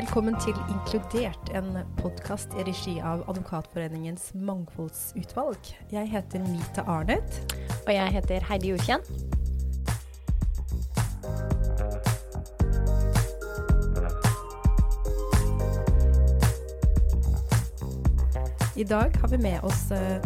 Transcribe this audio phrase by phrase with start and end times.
[0.00, 5.60] Velkommen til Inkludert, en podkast i regi av Advokatforeningens mangfoldsutvalg.
[5.92, 7.36] Jeg heter Mita Arnet.
[7.82, 9.04] Og jeg heter Heidi Jordkjenn.
[18.72, 20.16] I dag har vi med oss uh,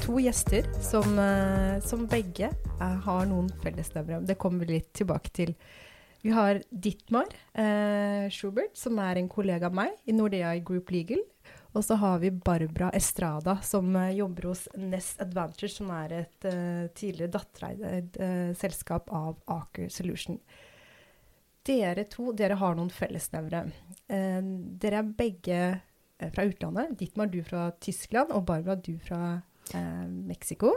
[0.00, 2.50] to gjester som, uh, som begge
[2.82, 4.24] uh, har noen fellesnevnere.
[4.26, 5.54] Det kommer vi litt tilbake til.
[6.24, 7.28] Vi har Dittmar
[8.32, 11.20] Schubert, som er en kollega av meg i Nordea Group Legal.
[11.76, 16.46] Og så har vi Barbara Estrada, som jobber hos Nest Advantage, som er et
[16.96, 18.16] tidligere dattereid
[18.56, 20.40] selskap av Aker Solution.
[21.68, 23.66] Dere to dere har noen fellesnevnere.
[24.08, 25.60] dere er begge
[26.18, 26.98] Eh, fra utlandet.
[26.98, 29.40] Dittmar, du fra Tyskland, og Barbara, du fra
[29.74, 30.72] eh, Mexico.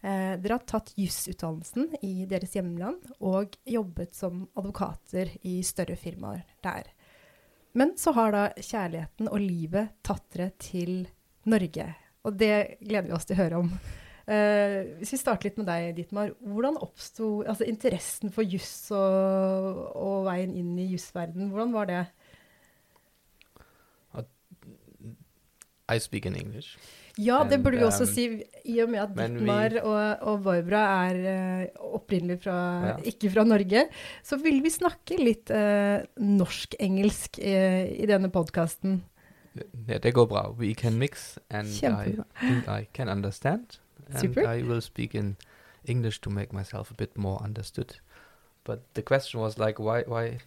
[0.00, 6.46] Eh, dere har tatt jusutdannelsen i deres hjemland og jobbet som advokater i større firmaer
[6.64, 6.88] der.
[7.76, 10.94] Men så har da kjærligheten og livet tatt dere til
[11.50, 11.90] Norge.
[12.24, 13.68] Og det gleder vi oss til å høre om.
[14.30, 16.32] Eh, hvis vi starter litt med deg, Ditmar.
[16.38, 21.50] Hvordan oppsto altså, interessen for juss og, og, veien inn i jussverdenen?
[21.52, 22.02] Hvordan var det?
[25.90, 26.78] I speak in English.
[27.18, 28.24] Ja, det burde vi også um, si,
[28.64, 31.18] i og med at Dittmar og, og Barbara er
[31.66, 32.94] uh, opprinnelig fra ja.
[33.10, 33.84] ikke fra Norge.
[34.24, 39.02] Så vil vi snakke litt uh, norsk-engelsk uh, i denne podkasten.
[39.88, 40.46] Ja, det går bra.
[40.56, 43.80] We can mix, and I think I can understand.
[44.08, 44.46] And Super.
[44.46, 45.36] I will speak in
[45.84, 47.98] English to make myself a bit more understood.
[48.64, 50.38] But the question was like, why, why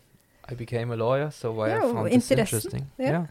[0.50, 2.88] I became a lawyer, so why yeah, I found this interesting.
[2.97, 3.09] Yeah.
[3.09, 3.25] yeah.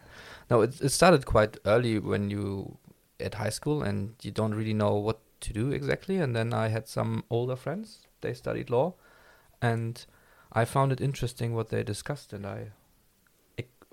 [0.53, 2.77] No, it, it started quite early when you
[3.19, 6.19] at high school and you don't really know what to do exactly.
[6.19, 8.07] And then I had some older friends.
[8.21, 8.95] They studied law,
[9.63, 10.05] and
[10.53, 12.73] I found it interesting what they discussed, and I,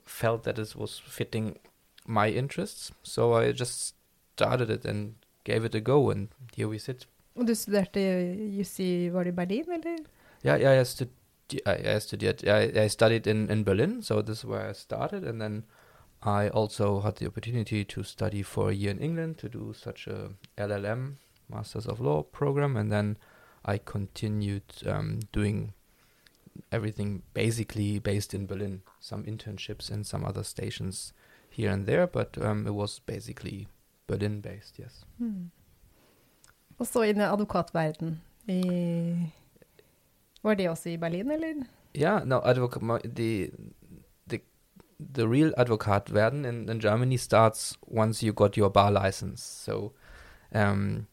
[0.06, 1.60] felt that it was fitting
[2.06, 2.92] my interests.
[3.04, 3.96] So I just
[4.36, 5.14] started it and
[5.44, 7.06] gave it a go, and here we sit.
[7.36, 8.00] Du studerte
[8.58, 9.98] juss i Var det Berlin, eller?
[10.44, 11.08] Ja, ja jeg, stud
[11.54, 12.44] I, I studied.
[12.44, 15.64] I, I studied in in Berlin, so this is where I started, and then
[16.22, 20.08] I also had the opportunity to study for a year in England to do such
[20.08, 21.16] a LLM,
[21.50, 23.18] Masters of Law program, and then
[23.66, 25.74] I continued um, doing
[26.72, 28.82] everything basically based in Berlin.
[29.00, 31.14] Some internships in some other stations
[31.50, 33.68] here and there, but um, it was basically
[34.08, 35.06] Berlin based, yes.
[35.18, 35.52] Hmm.
[36.78, 38.22] Og så inn i advokatverden.
[38.48, 38.62] I
[40.44, 41.64] Var det også i Berlin, eller?
[41.96, 43.50] Ja, no, advokat, the
[45.00, 49.42] the real advocate werden in, in Germany starts once you got your bar license.
[49.42, 49.94] So
[50.54, 51.08] um,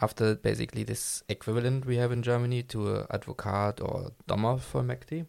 [0.00, 5.26] after basically this equivalent we have in Germany to a advocate or Dommerfullmektig,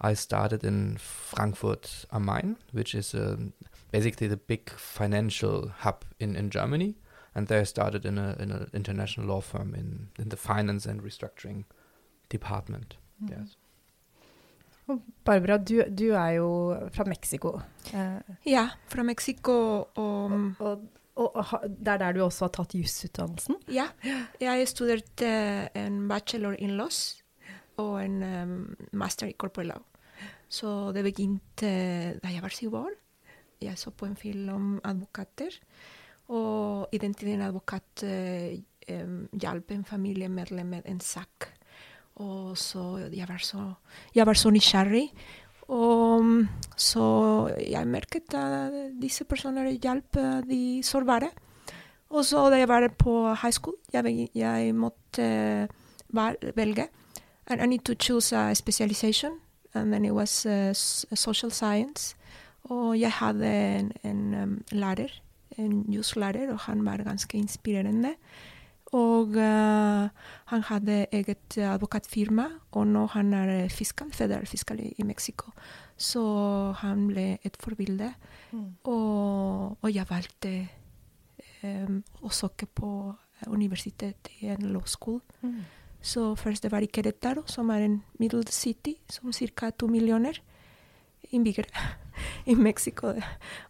[0.00, 3.52] I started in Frankfurt am Main, which is um,
[3.90, 6.96] basically the big financial hub in, in Germany.
[7.34, 10.86] And there I started in a in an international law firm in, in the finance
[10.86, 11.64] and restructuring
[12.30, 12.96] department.
[13.20, 13.40] Mm -hmm.
[13.40, 13.56] Yes.
[15.26, 16.50] Barbara, du, du, er jo
[16.94, 17.56] fra Mexico.
[17.90, 19.56] Eh, ja, fra Mexico
[19.98, 20.84] og, og,
[21.16, 23.58] og, og Det er der du også har tatt jusutdannelsen?
[23.72, 23.88] Ja,
[24.40, 25.32] jeg studerte
[25.74, 27.18] en bachelor in laws
[27.82, 28.54] og en um,
[28.92, 29.82] master i corporate law.
[30.48, 31.72] Så det begynte
[32.22, 32.94] da jeg var syv år.
[33.60, 35.50] Jeg så på en film om advokater,
[36.28, 38.54] og i den tiden advokat uh,
[38.94, 41.55] um, hjalp en familiemedlem med en sak
[42.16, 43.72] og så jeg var så,
[44.14, 45.10] jeg var så nysgjerrig.
[45.68, 46.46] Og
[46.76, 47.06] så
[47.58, 48.72] jeg merket at
[49.02, 51.28] disse personene hjalp de sårbare.
[52.10, 55.68] Og så da jeg var på high school, jeg, jeg måtte
[56.54, 56.88] velge.
[57.46, 59.32] And I need to choose a specialization.
[59.74, 60.72] And then it was uh,
[61.14, 62.16] social science.
[62.64, 63.46] Og jeg hadde
[63.78, 65.22] en, en um, lærer,
[65.58, 68.14] en juslærer, og han var ganske inspirerende.
[68.96, 70.06] Og uh,
[70.52, 72.46] han hadde eget advokatfirma,
[72.78, 75.52] og nå han er fiskal, federalfiskal i, i Mexico.
[75.96, 76.22] Så
[76.82, 78.12] han ble et forbilde.
[78.52, 78.66] Mm.
[78.84, 80.52] Og, og, jeg valgte
[81.62, 82.90] um, å søke på
[83.46, 85.20] universitetet i en law school.
[85.42, 85.64] Mm.
[86.00, 89.70] Så først det var i Querétaro, som er en middle city, som ca.
[89.70, 90.38] to millioner
[91.30, 91.68] innbyggere
[92.52, 93.14] i Mexico.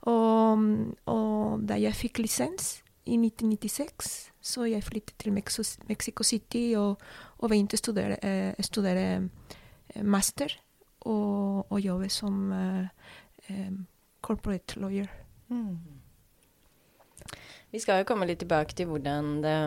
[0.03, 0.67] Og,
[1.07, 7.03] og da jeg fikk lisens i 1996 så jeg flyttet til Mexico City og,
[7.41, 10.55] og begynte å studere, eh, studere eh, master
[11.07, 13.67] og, og, jobbe som eh,
[14.23, 15.11] corporate lawyer.
[15.51, 15.75] Mm.
[17.75, 19.59] Vi skal jo komme litt tilbake til hvordan det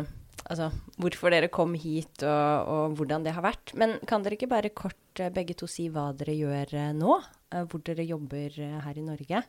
[0.50, 3.74] Altså hvorfor dere kom hit og, og, hvordan det har vært.
[3.78, 7.20] Men kan dere ikke bare kort eh, begge to si hva dere gjør eh, nå?
[7.54, 9.44] eh, hvor dere jobber eh, her i Norge?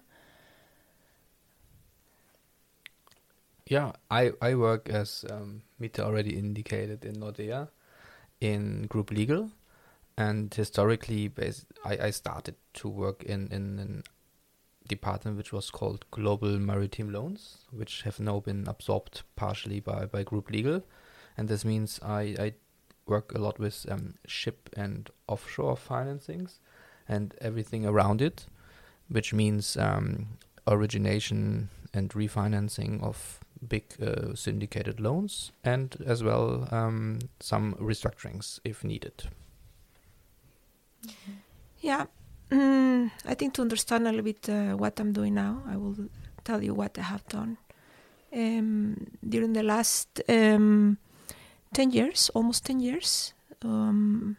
[3.70, 7.68] Yeah, I, I work as um, Mita already indicated in Nordea
[8.40, 9.48] in group legal,
[10.18, 14.02] and historically, bas- I, I started to work in in an
[14.88, 20.24] department which was called Global Maritime Loans, which have now been absorbed partially by by
[20.24, 20.82] group legal,
[21.36, 22.54] and this means I I
[23.06, 26.58] work a lot with um, ship and offshore financings
[27.08, 28.46] and everything around it,
[29.08, 37.18] which means um, origination and refinancing of big uh, syndicated loans and as well um,
[37.40, 39.24] some restructurings if needed.
[41.80, 42.06] Yeah,
[42.50, 45.96] mm, I think to understand a little bit uh, what I'm doing now, I will
[46.44, 47.56] tell you what I have done.
[48.32, 50.98] Um, during the last um,
[51.74, 53.34] 10 years, almost 10 years,
[53.64, 54.36] um,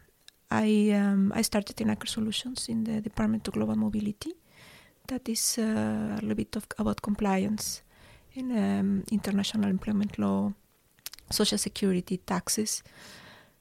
[0.50, 4.32] I, um, I started in Aker Solutions in the Department of Global Mobility.
[5.08, 7.82] That is uh, a little bit of, about compliance
[8.34, 10.52] in um, international employment law,
[11.30, 12.82] social security, taxes.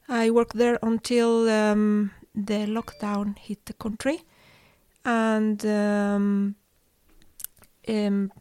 [0.07, 4.21] I worked there until um, the lockdown hit the country,
[5.05, 6.55] and um,
[7.87, 8.31] um,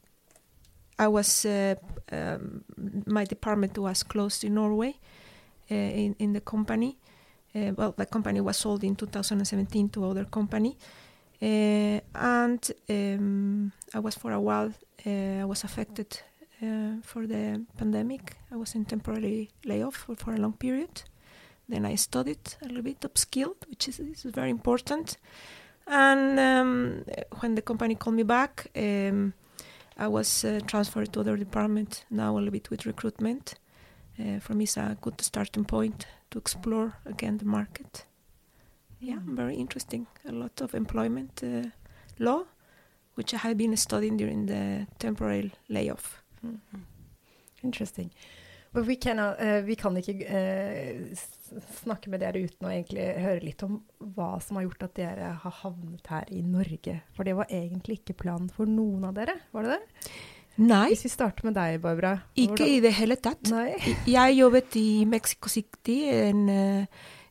[0.98, 1.74] I was uh,
[2.12, 2.64] um,
[3.06, 4.94] my department was closed in Norway
[5.70, 6.98] uh, in in the company.
[7.54, 10.76] Uh, well, the company was sold in 2017 to other company,
[11.42, 14.72] uh, and um, I was for a while.
[15.06, 16.20] Uh, I was affected
[16.62, 18.36] uh, for the pandemic.
[18.52, 21.02] I was in temporary layoff for, for a long period.
[21.68, 25.16] Then I studied a little bit upskilled, which is, is very important.
[25.86, 27.04] And um,
[27.40, 29.32] when the company called me back, um,
[29.96, 32.04] I was uh, transferred to other department.
[32.10, 33.54] Now a little bit with recruitment.
[34.18, 38.06] Uh, for me, it's a good starting point to explore again the market.
[39.00, 39.36] Yeah, Mm.
[39.36, 40.06] very interesting.
[40.28, 41.70] A lot of employment uh,
[42.18, 42.44] law,
[43.20, 46.22] which I had been studying during the temporary layoff.
[47.62, 48.10] Interesting.
[48.72, 51.20] But we can, uh, vi kan ikke uh,
[51.82, 53.80] snakke med dere uten å egentlig høre litt om
[54.14, 57.00] hva som har gjort at dere har havnet her i Norge.
[57.16, 60.12] For det var egentlig ikke planen for noen av dere, var det det?
[60.60, 62.18] Nei, Hvis vi starter med deg, Barbara.
[62.36, 63.50] ikke i det hele tatt.
[63.50, 63.74] Nei.
[64.06, 66.86] Jeg jobbet i Mexico City en, eh,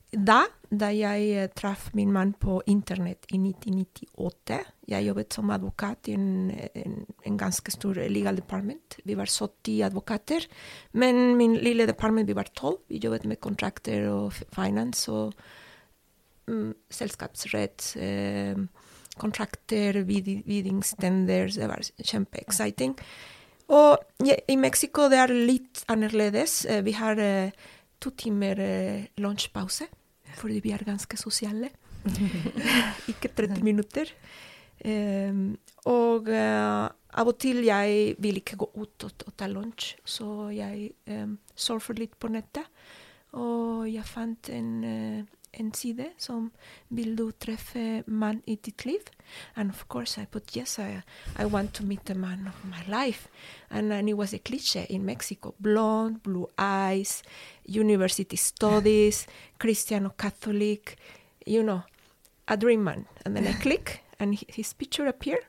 [0.10, 0.40] da,
[0.70, 4.58] da jeg eh, traff min mann på internett i 1998.
[4.90, 6.98] Jeg jobbet som advokat i en, en,
[7.30, 8.98] en ganske stor legal department.
[9.06, 10.48] Vi var 70 advokater,
[10.98, 12.78] men min lille department vi var 12.
[12.90, 15.34] Vi jobbet med kontrakter og finance og
[16.50, 18.58] mm, selskapsrett, eh,
[19.20, 20.02] kontrakter,
[20.82, 21.60] standards.
[21.60, 22.98] Det var kjempeexciting.
[23.70, 26.64] Og ja, i Mexico det er litt annerledes.
[26.66, 27.52] Eh, Vi har eh,
[28.00, 29.86] to timer eh, lunsjpause,
[30.38, 31.72] fordi vi er ganske sosiale.
[33.12, 34.12] Ikke 30 minutter.
[34.86, 35.58] Um,
[35.90, 36.88] og uh,
[37.20, 41.34] av og til jeg vil ikke gå ut og, og ta lunsj, så jeg um,
[41.58, 42.70] surfer litt på nettet.
[43.38, 46.52] Og jeg fant en, eh, en side som
[46.90, 49.02] vil du treffe mann i ditt liv?
[49.56, 51.02] And of course I put yes, I,
[51.38, 53.28] I want to meet the man of my life.
[53.70, 57.24] And, and it was a cliche in Mexico blonde, blue eyes,
[57.66, 59.28] university studies,
[59.60, 60.98] Christian or Catholic,
[61.46, 61.84] you know,
[62.48, 63.06] a dream man.
[63.26, 65.46] And then I click, and his picture appeared.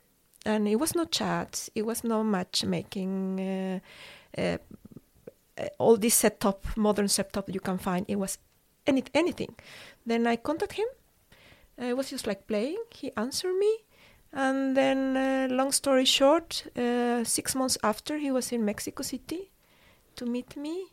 [0.46, 4.58] And it was no chat, it was no matchmaking, uh, uh,
[5.78, 8.06] all this setup, modern setup you can find.
[8.08, 8.38] It was
[8.86, 9.54] any, anything.
[10.06, 10.86] Then I contact him.
[11.78, 12.82] I was just like playing.
[12.94, 13.84] He answered me.
[14.32, 19.50] And then, uh, long story short, uh, six months after, he was in Mexico City
[20.14, 20.84] to meet me,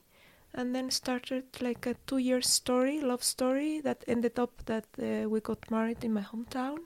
[0.56, 5.40] and then started like a two-year story, love story that ended up that uh, we
[5.40, 6.80] got married in my hometown,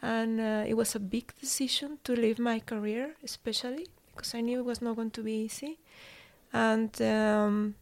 [0.00, 4.60] and uh, it was a big decision to leave my career, especially because I knew
[4.60, 5.78] it was not going to be easy,
[6.54, 7.74] and um,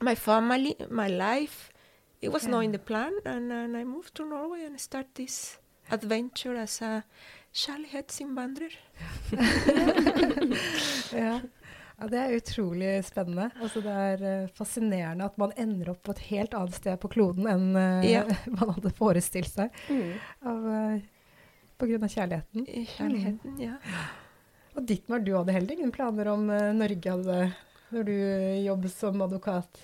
[0.00, 1.67] my family, my life,
[2.20, 5.58] it was not in the plan, and, and I moved to Norway and start this
[5.90, 7.02] adventure as a
[7.54, 8.72] kjærlighetsinvandrer.
[11.12, 11.40] Ja.
[11.98, 13.48] ja, det er utrolig spennende.
[13.62, 17.10] Altså, det er uh, fascinerende at man ender opp på et helt annet sted på
[17.14, 18.24] kloden enn uh, Ja.
[18.58, 20.12] man hadde forestilt seg Mm.
[20.52, 20.98] av, eh,
[21.78, 22.66] på grunn av kjærligheten.
[22.96, 23.78] Kjærligheten, ja.
[24.76, 26.44] Og Dittmar, du hadde heller ingen planer om
[26.76, 27.38] Norge hadde,
[27.94, 28.14] når du
[28.66, 29.80] jobbet som advokat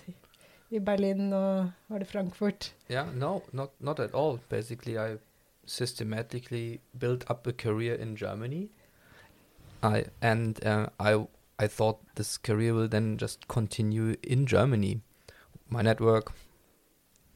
[0.73, 2.75] i- Berlin og var det Frankfurt?
[2.91, 4.39] Yeah, no, not not at all.
[4.49, 5.17] Basically, I
[5.67, 8.71] systematically built up a career in Germany.
[9.83, 11.27] I and uh, I
[11.65, 15.01] I thought this career will then just continue in Germany.
[15.69, 16.33] My network,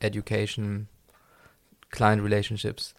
[0.00, 0.88] education,
[1.90, 2.94] client relationships.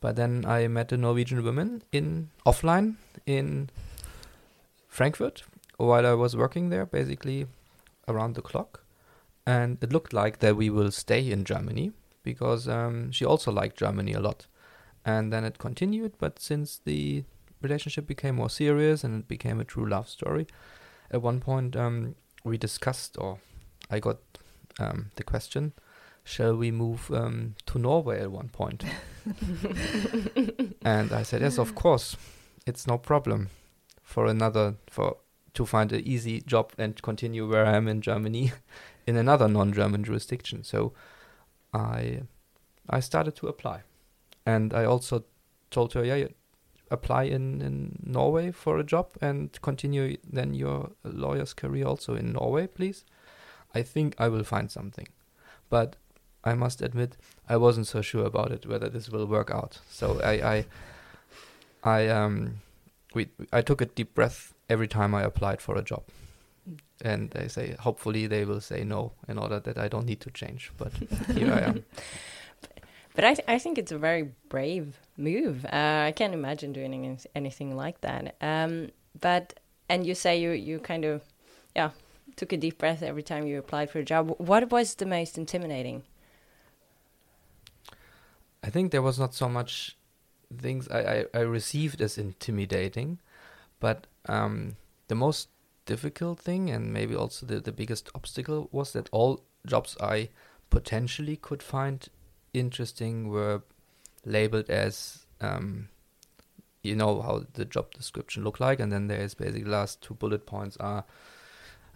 [0.00, 2.94] But then I met a Norwegian woman in offline
[3.26, 3.70] in
[4.88, 5.44] Frankfurt
[5.76, 7.46] while I was working there, basically
[8.08, 8.81] around the clock.
[9.46, 13.76] And it looked like that we will stay in Germany because um, she also liked
[13.76, 14.46] Germany a lot.
[15.04, 17.24] And then it continued, but since the
[17.60, 20.46] relationship became more serious and it became a true love story,
[21.10, 23.38] at one point um, we discussed, or
[23.90, 24.18] I got
[24.78, 25.72] um, the question,
[26.24, 28.84] shall we move um, to Norway at one point?
[30.84, 32.16] and I said, yes, of course,
[32.64, 33.48] it's no problem
[34.02, 35.16] for another for
[35.54, 38.52] to find an easy job and continue where I am in Germany
[39.06, 40.64] in another non-German jurisdiction.
[40.64, 40.92] So
[41.72, 42.22] I
[42.88, 43.82] I started to apply,
[44.46, 45.24] and I also
[45.70, 46.28] told her, yeah,
[46.90, 52.32] apply in in Norway for a job and continue then your lawyer's career also in
[52.32, 53.04] Norway, please.
[53.74, 55.08] I think I will find something,
[55.70, 55.96] but
[56.44, 57.16] I must admit
[57.48, 59.80] I wasn't so sure about it whether this will work out.
[59.88, 60.64] So I I
[61.82, 62.60] I um
[63.14, 66.02] we I took a deep breath every time I applied for a job.
[67.04, 70.30] And they say, hopefully, they will say no in order that I don't need to
[70.30, 70.70] change.
[70.78, 70.92] But
[71.34, 71.84] here I am.
[73.14, 75.66] But I, th- I think it's a very brave move.
[75.66, 78.36] Uh, I can't imagine doing any- anything like that.
[78.40, 78.88] Um,
[79.20, 81.20] but and you say you you kind of
[81.76, 81.90] yeah
[82.36, 84.34] took a deep breath every time you applied for a job.
[84.38, 86.04] What was the most intimidating?
[88.64, 89.96] I think there was not so much
[90.56, 93.18] things I, I, I received as intimidating,
[93.80, 94.76] but um,
[95.08, 95.48] the most
[95.86, 100.28] difficult thing and maybe also the, the biggest obstacle was that all jobs I
[100.70, 102.08] potentially could find
[102.52, 103.62] interesting were
[104.24, 105.88] labeled as um,
[106.82, 110.14] you know how the job description look like and then there is basically last two
[110.14, 111.04] bullet points are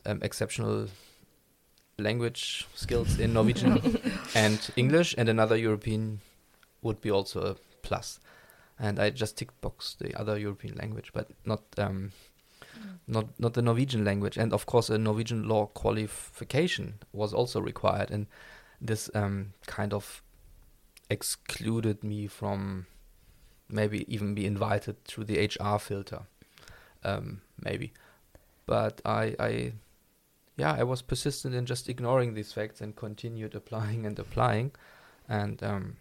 [0.04, 0.88] um, exceptional
[1.98, 3.98] language skills in Norwegian
[4.34, 6.20] and English and another European
[6.82, 8.20] would be also a plus.
[8.78, 12.12] And I just ticked box the other European language but not um,
[13.06, 18.10] not not the Norwegian language, and of course a Norwegian law qualification was also required,
[18.10, 18.26] and
[18.80, 20.22] this um, kind of
[21.08, 22.86] excluded me from
[23.68, 26.22] maybe even be invited through the HR filter,
[27.04, 27.92] um, maybe.
[28.66, 29.72] But I, I,
[30.56, 34.72] yeah, I was persistent in just ignoring these facts and continued applying and applying,
[35.28, 35.96] and um,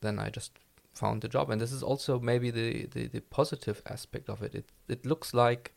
[0.00, 0.52] then I just
[0.94, 1.50] found the job.
[1.50, 4.54] And this is also maybe the, the, the positive aspect of it.
[4.54, 5.74] It it looks like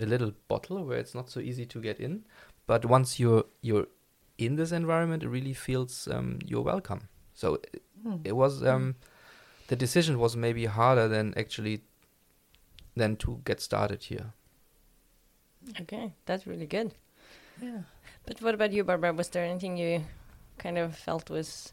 [0.00, 2.24] a little bottle where it's not so easy to get in,
[2.66, 3.86] but once you're you're
[4.38, 7.08] in this environment, it really feels um, you're welcome.
[7.34, 8.16] So it, Hmm.
[8.24, 8.94] it was um,
[9.66, 11.82] the decision was maybe harder than actually
[12.96, 14.32] than to get started here.
[15.80, 16.92] Okay, that's really good.
[17.60, 17.82] Yeah.
[18.26, 19.12] But what about you, Barbara?
[19.12, 20.04] Was there anything you
[20.58, 21.72] kind of felt was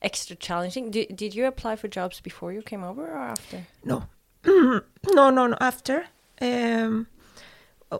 [0.00, 0.90] extra challenging?
[0.90, 3.66] Did did you apply for jobs before you came over or after?
[3.84, 4.04] No,
[4.46, 4.82] no,
[5.30, 5.56] no, no.
[5.60, 6.06] After,
[6.40, 7.06] um,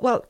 [0.00, 0.26] well,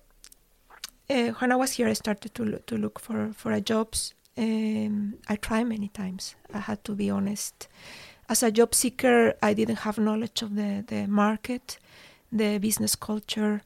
[1.11, 4.15] uh, when I was here, I started to to look for for a jobs.
[4.39, 6.37] Um, I tried many times.
[6.55, 7.69] I had to be honest.
[8.29, 11.79] As a job seeker, I didn't have knowledge of the the market,
[12.33, 13.63] the business culture.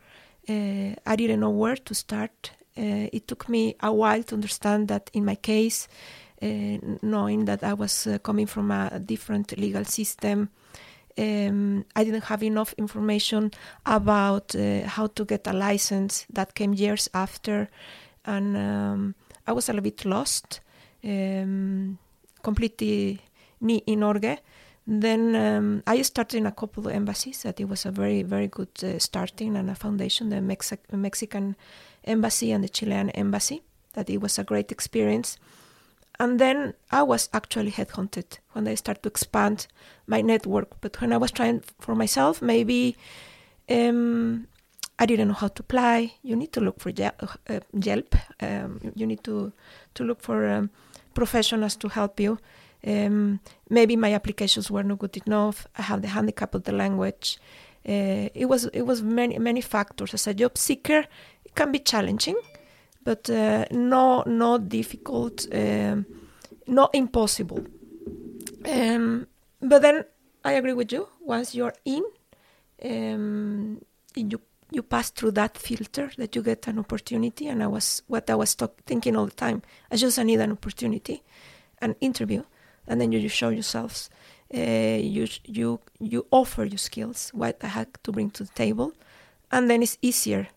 [0.48, 2.50] Uh, I didn't know where to start.
[2.76, 5.86] Uh, it took me a while to understand that in my case,
[6.42, 10.48] uh, knowing that I was uh, coming from a different legal system,
[11.18, 13.50] um, I didn't have enough information
[13.86, 16.26] about uh, how to get a license.
[16.32, 17.68] That came years after,
[18.24, 19.14] and um,
[19.46, 20.60] I was a little bit lost,
[21.04, 21.98] um,
[22.42, 23.20] completely
[23.60, 24.38] new in Norge.
[24.86, 27.42] Then um, I started in a couple of embassies.
[27.42, 30.28] That it was a very, very good uh, starting and a foundation.
[30.28, 31.56] The Mexi- Mexican
[32.04, 33.62] embassy and the Chilean embassy.
[33.94, 35.38] That it was a great experience.
[36.20, 39.66] And then I was actually headhunted when I started to expand
[40.06, 40.80] my network.
[40.80, 42.96] But when I was trying for myself, maybe
[43.68, 44.46] um,
[44.98, 46.12] I didn't know how to apply.
[46.22, 47.12] You need to look for Yel-
[47.48, 48.14] uh, Yelp.
[48.40, 49.52] Um, you need to
[49.94, 50.70] to look for um,
[51.14, 52.38] professionals to help you.
[52.86, 55.66] Um, maybe my applications were not good enough.
[55.78, 57.38] I have the handicap of the language.
[57.88, 60.14] Uh, it was it was many many factors.
[60.14, 61.06] As a job seeker,
[61.44, 62.36] it can be challenging,
[63.04, 66.06] but uh, no not difficult, um,
[66.66, 67.64] not impossible.
[68.66, 69.26] Um,
[69.60, 70.04] but then
[70.44, 71.08] I agree with you.
[71.20, 72.04] Once you're in,
[72.84, 73.80] um,
[74.14, 77.48] you you pass through that filter that you get an opportunity.
[77.48, 79.62] And I was what I was talk, thinking all the time.
[79.90, 81.22] I just need an opportunity,
[81.80, 82.42] an interview,
[82.86, 84.10] and then you, you show yourselves.
[84.54, 88.92] Uh, you you you offer your skills, what I had to bring to the table,
[89.50, 90.48] and then it's easier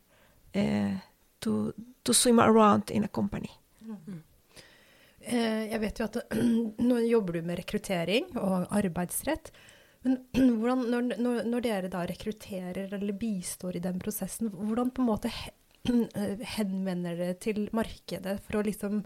[0.55, 0.99] uh,
[1.39, 1.73] to
[2.07, 3.51] to swim around in a company.
[5.27, 6.19] Eh, jeg vet jo at
[6.89, 9.51] nå jobber du med rekruttering og arbeidsrett.
[10.05, 10.21] Men
[10.61, 10.85] hvordan,
[11.19, 15.33] når, når, dere da rekrutterer eller bistår i den prosessen, hvordan på en måte
[16.55, 19.01] henvender dere til markedet for å liksom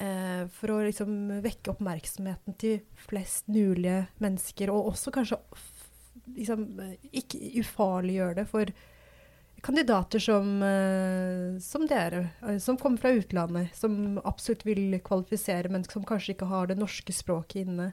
[0.00, 5.42] eh, for å liksom vekke oppmerksomheten til flest mulige mennesker, og også kanskje
[6.38, 8.72] liksom, eh, ikke ufarliggjøre det for
[9.64, 15.84] kandidater som, eh, som dere, eh, som kommer fra utlandet, som absolutt vil kvalifisere, men
[15.84, 17.92] som kanskje ikke har det norske språket inne.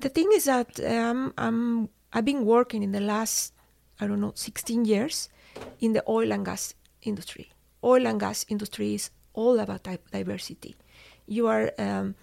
[0.00, 3.52] The thing is that um, I'm, I've been working in the last,
[4.00, 5.28] I don't know, 16 years
[5.80, 7.52] in the oil and gas industry.
[7.82, 10.76] Oil and gas industry is all about di- diversity.
[11.26, 12.14] You are um,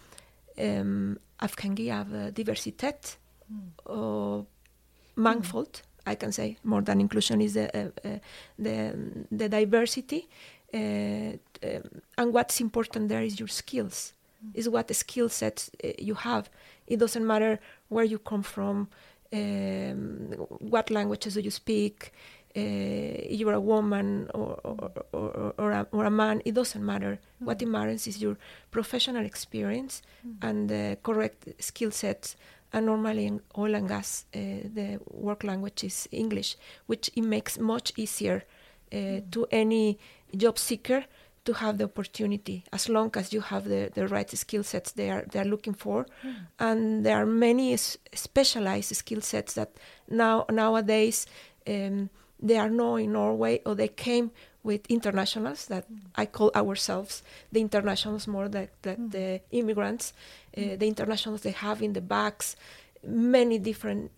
[0.58, 3.18] um, Afghangi av uh, diversitet
[3.86, 4.48] og
[5.16, 8.20] mangfold, I can say, more than inclusion is the, uh, uh,
[8.60, 8.96] the,
[9.32, 10.28] the diversity.
[10.74, 11.38] Uh, um,
[12.18, 14.14] and what's important there is your skills,
[14.54, 16.50] is what the skill sets uh, you have.
[16.88, 17.60] It doesn't matter
[17.90, 18.90] where you come from,
[19.34, 22.12] um, what languages do you speak,
[22.56, 22.62] uh,
[23.30, 27.20] you're a woman or, or, or, or, a, or a man, it doesn't matter.
[27.40, 28.38] What it matters is your
[28.72, 30.02] professional experience
[30.42, 32.36] and the correct skill sets.
[32.76, 34.38] And normally in oil and gas, uh,
[34.78, 38.44] the work language is English, which it makes much easier
[38.94, 39.98] uh, to any
[40.36, 41.06] job seeker
[41.46, 45.10] to have the opportunity as long as you have the, the right skill sets they
[45.10, 46.06] are they are looking for.
[46.60, 49.72] And there are many s- specialized skill sets that
[50.10, 51.28] now nowadays
[51.68, 52.10] um,
[52.42, 54.32] they are known in Norway or they came
[54.66, 60.14] with internationals that I call ourselves the internationals more than, than the immigrants
[60.58, 62.56] uh, the internationals they have in the backs
[63.08, 64.12] many different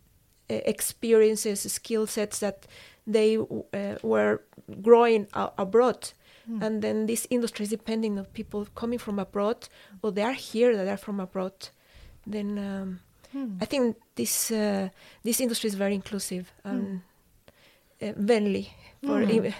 [0.50, 2.58] uh, experiences skill sets that
[3.06, 4.42] they uh, were
[4.82, 5.28] growing
[5.58, 6.02] abroad.
[6.62, 9.68] And then this industry is depending on people coming from abroad
[10.02, 11.58] or they are here that are from abroad.
[12.26, 13.00] Then um,
[13.32, 13.58] Hmm.
[13.62, 14.90] I think this uh,
[15.24, 17.02] this industry is very inclusive and
[18.02, 18.70] uh, friendly
[19.04, 19.54] for Mm.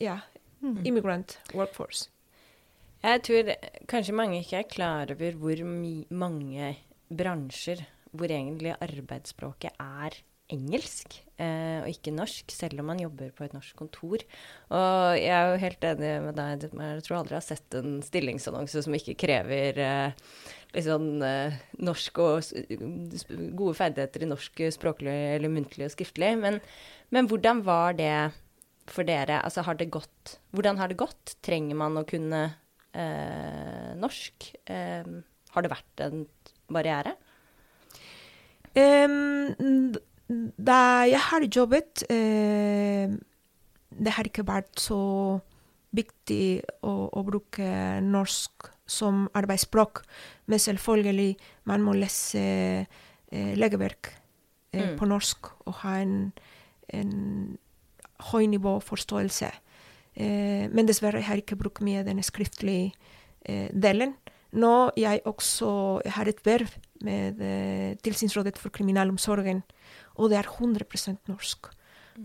[0.00, 0.20] Yeah
[0.64, 0.78] Hmm.
[0.86, 2.08] immigrant workforce.
[3.04, 3.50] Jeg tror
[3.90, 5.60] kanskje mange ikke er klar over hvor
[6.08, 6.70] mange
[7.12, 7.82] bransjer
[8.14, 10.16] hvor egentlig arbeidsspråket er
[10.54, 14.24] engelsk eh, og ikke norsk, selv om man jobber på et norsk kontor.
[14.70, 16.64] Og jeg er jo helt enig med deg.
[16.80, 20.16] Jeg tror aldri jeg har sett en stillingsannonse som ikke krever eh,
[20.72, 26.32] litt sånn eh, norsk og sp- gode ferdigheter i norsk språklig eller muntlig og skriftlig.
[26.40, 26.60] Men,
[27.12, 28.14] men hvordan var det
[28.90, 29.40] for dere?
[29.44, 31.36] Altså har det gått Hvordan har det gått?
[31.44, 32.42] Trenger man å kunne
[32.92, 34.50] eh, norsk?
[34.66, 35.06] Eh,
[35.54, 36.24] har det vært en
[36.72, 37.14] barriere?
[38.74, 39.94] Um,
[40.58, 43.12] da jeg har jobbet eh,
[43.94, 44.98] Det har ikke vært så
[45.94, 47.68] viktig å, å bruke
[48.02, 50.00] norsk som arbeidsspråk,
[50.50, 51.36] men selvfølgelig
[51.70, 52.42] man må lese
[52.82, 54.20] eh, legeverk eh,
[54.74, 54.96] Mm.
[54.98, 56.32] på norsk og ha en,
[56.90, 57.12] en
[58.32, 59.50] høy nivå forståelse.
[60.14, 62.92] Eh, men dessverre har jeg ikke brukt mye den skriftlige
[63.46, 64.14] eh, delen.
[64.54, 65.68] Nå jeg også
[66.14, 66.70] har et verv
[67.04, 69.64] med eh, Tilsynsrådet for kriminalomsorgen,
[70.14, 71.72] og det er 100 norsk.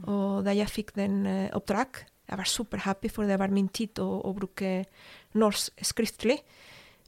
[0.06, 3.98] Og da jeg fikk den eh, oppdrag, jeg var superhappy, for det var min tid
[4.04, 4.84] å, å bruke
[5.34, 6.38] norsk skriftlig.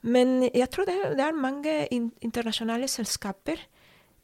[0.02, 3.62] Men jeg tror det, det er mange in internasjonale selskaper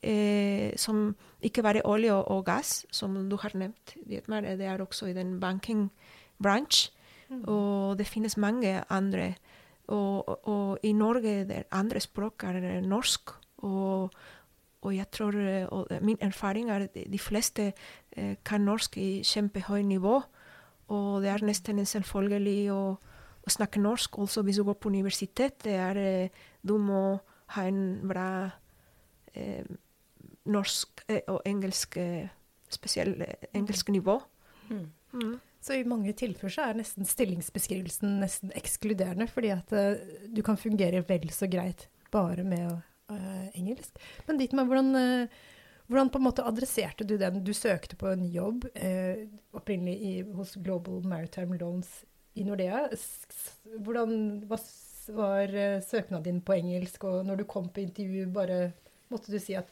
[0.04, 5.10] eh, som ikke bare olje og, gass, som du har nevnt, Dietmar, det er også
[5.12, 5.90] i den banking
[6.42, 6.92] branch,
[7.44, 9.36] og det finnes mange andre.
[9.88, 13.32] Og, og, og i Norge det andre språk er eh, norsk,
[13.64, 14.12] og,
[14.82, 17.72] og jeg tror, eh, og min erfaring er at de fleste
[18.12, 20.22] eh, kan norsk i kjempehøy nivå,
[20.88, 22.82] og det er nesten en selvfølgelig å,
[23.48, 25.60] å snakke norsk, også hvis du går på universitet.
[25.64, 26.30] Det er, eh,
[26.68, 27.20] du må
[27.56, 28.28] ha en bra
[29.34, 29.64] eh,
[30.48, 34.20] norsk eh, og engelsk, spesiell spesielt eh, engelsk nivå.
[34.70, 35.38] Mm.
[35.64, 39.96] Så i mange tilfeller så er nesten stillingsbeskrivelsen nesten ekskluderende, fordi at uh,
[40.32, 42.70] du kan fungere vel så greit bare med
[43.12, 43.98] uh, engelsk.
[44.28, 45.48] Men dit med hvordan, uh,
[45.88, 47.42] hvordan på en måte adresserte du den?
[47.44, 52.04] Du søkte på en jobb eh, opprinnelig i, hos Global Maritime Loans
[52.36, 52.86] i Nordea.
[53.80, 54.60] Hvordan hva
[55.16, 58.74] var eh, søknaden din på engelsk, og når du kom på intervju, bare
[59.12, 59.72] måtte du si at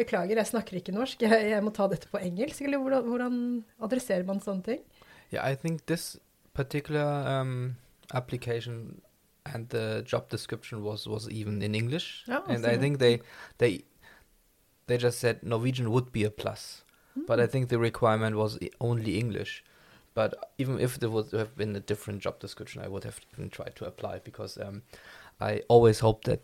[0.00, 2.62] Beklager, jeg snakker ikke norsk, jeg, jeg må ta dette på engelsk?
[2.66, 3.38] Eller hvordan, hvordan
[3.84, 4.82] adresserer man sånne ting?
[5.32, 6.16] Yeah, I think this
[6.54, 7.76] particular um,
[8.12, 9.00] application
[9.46, 13.20] and the job description was was even in English, Oh, and so- I think they
[13.58, 13.84] they
[14.86, 16.84] they just said Norwegian would be a plus,
[17.28, 19.62] but I think the requirement was only English.
[20.14, 23.48] But even if there would have been a different job description, I would have even
[23.50, 24.82] tried to apply because um,
[25.40, 26.42] I always hope that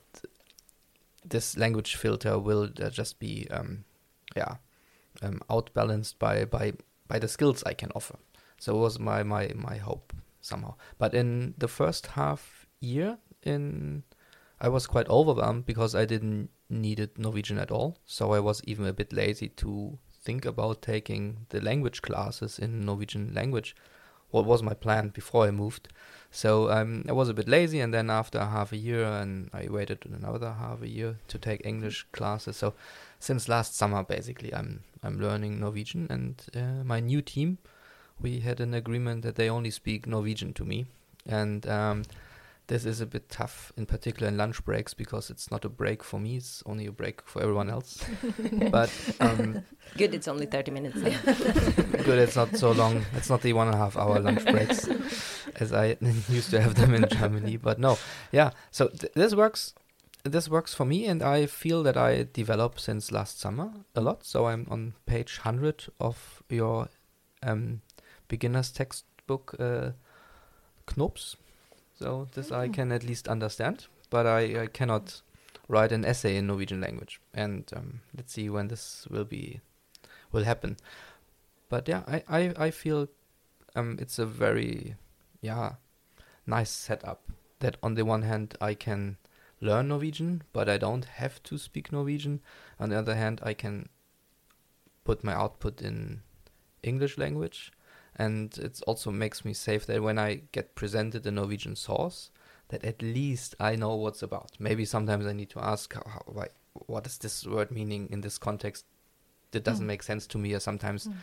[1.29, 3.85] this language filter will uh, just be, um,
[4.37, 4.57] yeah,
[5.23, 6.73] um, outbalanced by by
[7.09, 8.17] by the skills I can offer.
[8.59, 10.75] So it was my my my hope somehow.
[10.99, 14.03] But in the first half year, in
[14.61, 17.99] I was quite overwhelmed because I didn't needed Norwegian at all.
[18.07, 22.85] So I was even a bit lazy to think about taking the language classes in
[22.85, 23.77] Norwegian language.
[24.37, 25.89] What was my plan before I moved?
[26.31, 29.69] So um, I was a bit lazy, and then after half a year, and I
[29.71, 32.59] waited another half a year to take English classes.
[32.59, 32.75] So
[33.19, 37.57] since last summer, basically, I'm I'm learning Norwegian, and uh, my new team,
[38.21, 40.85] we had an agreement that they only speak Norwegian to me,
[41.27, 42.03] and um,
[42.69, 46.03] this is a bit tough, in particular in lunch breaks, because it's not a break
[46.03, 48.05] for me; it's only a break for everyone else.
[48.71, 49.63] but um,
[49.97, 50.97] Good, it's only 30 minutes.
[52.05, 53.05] good, it's not so long.
[53.15, 54.89] It's not the one and a half hour lunch breaks
[55.57, 55.97] as I
[56.29, 57.57] used to have them in Germany.
[57.57, 57.99] But no,
[58.33, 58.51] yeah.
[58.71, 59.75] So th- this works.
[60.25, 64.25] This works for me, and I feel that I developed since last summer a lot.
[64.25, 66.89] So I'm on page hundred of your
[67.45, 67.83] um,
[68.27, 69.91] beginner's textbook, uh,
[70.97, 71.37] Knops.
[71.99, 72.75] So this I Mm.
[72.75, 75.23] can at least understand, but I, I cannot
[75.69, 77.21] write an essay in Norwegian language.
[77.35, 79.61] And um, let's see when this will be
[80.33, 80.77] will happen.
[81.69, 83.09] But yeah, I I, I feel
[83.75, 84.97] um, it's a very
[85.41, 85.75] yeah
[86.47, 87.21] nice setup.
[87.61, 89.17] That on the one hand I can
[89.61, 92.41] learn Norwegian, but I don't have to speak Norwegian.
[92.79, 93.89] On the other hand, I can
[95.05, 96.23] put my output in
[96.83, 97.73] English language,
[98.17, 102.31] and it also makes me safe that when I get presented a Norwegian source,
[102.69, 104.53] that at least I know what's about.
[104.59, 106.49] Maybe sometimes I need to ask, how, how, why,
[106.87, 108.85] what is this word meaning in this context?
[109.53, 109.89] That doesn't Mm.
[109.89, 110.55] make sense to me.
[110.55, 111.15] Or sometimes Mm.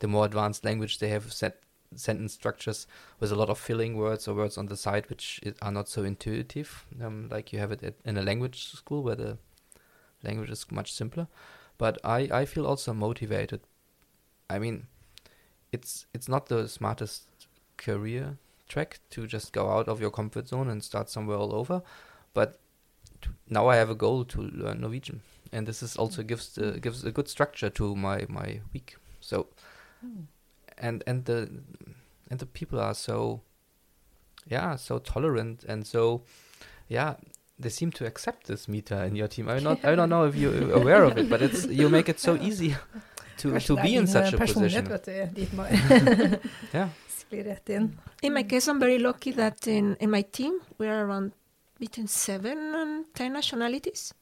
[0.00, 1.62] the more advanced language they have set
[1.94, 2.86] sentence structures
[3.20, 6.04] with a lot of filling words or words on the side which are not so
[6.04, 9.38] intuitive, um, like you have it at, in a language school where the
[10.22, 11.28] language is much simpler.
[11.78, 13.60] But I, I feel also motivated.
[14.50, 14.86] I mean,
[15.72, 17.24] it's it's not the smartest
[17.76, 18.36] career
[18.68, 21.82] track to just go out of your comfort zone and start somewhere all over,
[22.34, 22.58] but
[23.22, 25.20] t- now I have a goal to learn Norwegian,
[25.52, 28.96] and this is also gives the, gives a good structure to my my week.
[29.20, 29.46] So
[30.04, 30.26] Mm.
[30.78, 31.50] and and the
[32.30, 33.40] and the people are so
[34.46, 36.22] yeah so tolerant and so
[36.88, 37.14] yeah
[37.58, 40.36] they seem to accept this Mita in your team i not i don't know if
[40.36, 42.76] you're aware of it but it's you make it so easy
[43.38, 45.70] to Kanskje to be in such a position vet du, Dietmar.
[46.74, 47.98] yeah Sklir rett inn.
[48.22, 51.32] In my case, I'm very lucky that in, in my team we are around
[51.78, 54.14] between seven and ten nationalities.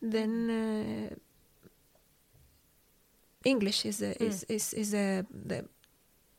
[0.00, 1.14] Then uh,
[3.44, 5.64] English is the, is is is the, the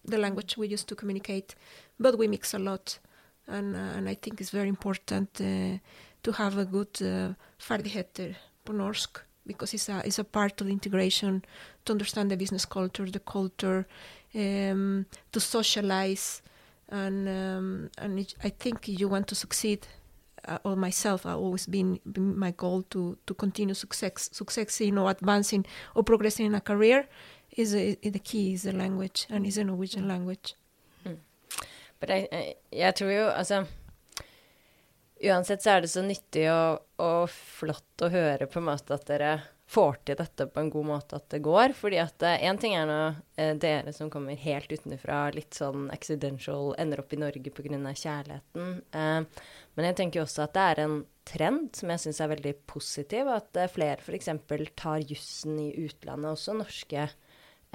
[0.05, 1.55] the language we use to communicate,
[1.99, 2.99] but we mix a lot,
[3.47, 5.77] and uh, and I think it's very important uh,
[6.23, 10.67] to have a good uh, ferdigheter på norsk because it's a it's a part of
[10.67, 11.43] the integration
[11.85, 13.87] to understand the business culture, the culture,
[14.33, 16.41] um, to socialize,
[16.89, 19.87] and um, and it, I think you want to succeed.
[20.47, 24.91] Uh, or myself, I've always been, been my goal to to continue success, success, you
[24.91, 27.07] know, advancing or progressing in a career.
[27.57, 30.55] Is a, the key is the language and is a Norwegian language.
[31.99, 33.65] But I yeah to you jo, altså
[35.25, 39.07] Uansett så er det så nyttig og, og flott å høre på en måte at
[39.09, 39.35] dere
[39.65, 41.73] får til dette på en god måte, at det går.
[41.77, 42.99] Fordi at én ting er nå
[43.41, 47.79] eh, dere som kommer helt utenfra, litt sånn accidental, ender opp i Norge pga.
[48.03, 48.71] kjærligheten.
[48.93, 52.55] Eh, men jeg tenker også at det er en trend som jeg syns er veldig
[52.69, 53.31] positiv.
[53.33, 54.31] At eh, flere f.eks.
[54.77, 57.07] tar jussen i utlandet, også norske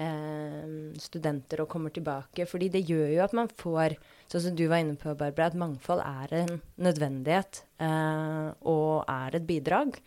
[0.01, 2.47] eh, studenter, og kommer tilbake.
[2.49, 3.99] Fordi det gjør jo at man får,
[4.31, 9.37] sånn som du var inne på, Barbara, at mangfold er en nødvendighet eh, og er
[9.37, 9.97] et bidrag.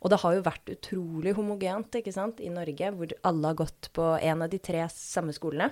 [0.00, 3.90] Og det har jo vært utrolig homogent ikke sant, i Norge, hvor alle har gått
[3.96, 5.70] på en av de tre samme skolene.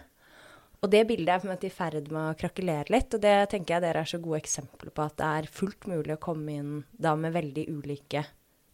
[0.79, 3.35] Og det bildet er på en måte i ferd med å krakelere litt, og det
[3.51, 6.55] tenker jeg dere er så gode eksempler på at det er fullt mulig å komme
[6.55, 8.23] inn da med veldig ulike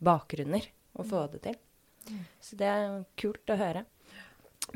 [0.04, 0.66] bakgrunner
[0.98, 1.56] og få det til.
[2.44, 3.86] Så det er kult å høre.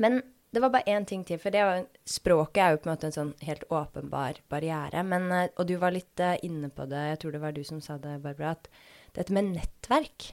[0.01, 3.09] Men det var bare én ting til, for var, språket er jo på en måte
[3.09, 5.03] en sånn helt åpenbar barriere.
[5.05, 7.61] Men, eh, og du var litt eh, inne på det, jeg tror det var du
[7.67, 8.69] som sa det, Barbara, at
[9.13, 10.31] dette med nettverk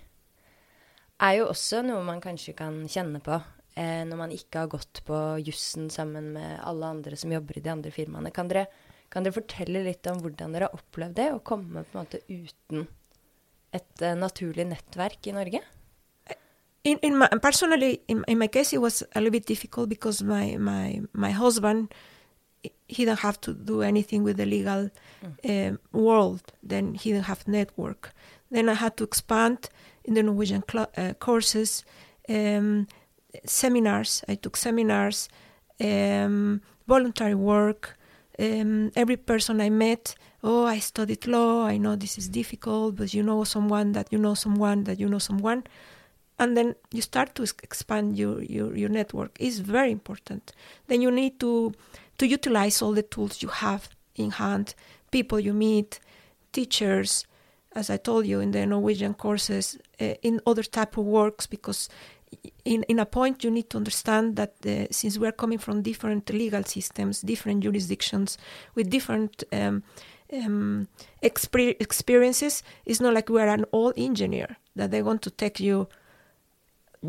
[1.24, 3.36] er jo også noe man kanskje kan kjenne på
[3.76, 7.64] eh, når man ikke har gått på jussen sammen med alle andre som jobber i
[7.64, 8.32] de andre firmaene.
[8.36, 8.66] Kan dere,
[9.12, 12.24] kan dere fortelle litt om hvordan dere har opplevd det, å komme på en måte
[12.28, 12.88] uten
[13.76, 15.64] et eh, naturlig nettverk i Norge?
[16.86, 20.22] In, in my, personally, in, in my case, it was a little bit difficult because
[20.22, 21.92] my my my husband,
[22.86, 24.90] he didn't have to do anything with the legal
[25.44, 26.42] um, world.
[26.62, 28.12] Then he didn't have network.
[28.50, 29.68] Then I had to expand
[30.04, 31.84] in the Norwegian cl- uh, courses,
[32.28, 32.86] um,
[33.44, 34.22] seminars.
[34.28, 35.28] I took seminars,
[35.80, 37.98] um, voluntary work.
[38.38, 41.66] Um, every person I met, oh, I studied law.
[41.66, 45.08] I know this is difficult, but you know someone that you know someone that you
[45.08, 45.64] know someone,
[46.38, 49.36] and then you start to expand your, your your network.
[49.40, 50.52] is very important.
[50.86, 51.72] Then you need to
[52.18, 54.74] to utilize all the tools you have in hand,
[55.10, 56.00] people you meet,
[56.52, 57.26] teachers,
[57.74, 61.90] as I told you in the Norwegian courses, uh, in other type of works, because
[62.64, 66.30] in, in a point you need to understand that uh, since we're coming from different
[66.30, 68.38] legal systems, different jurisdictions,
[68.74, 69.82] with different um,
[70.32, 70.88] um,
[71.22, 75.86] exper- experiences, it's not like we're an old engineer that they want to take you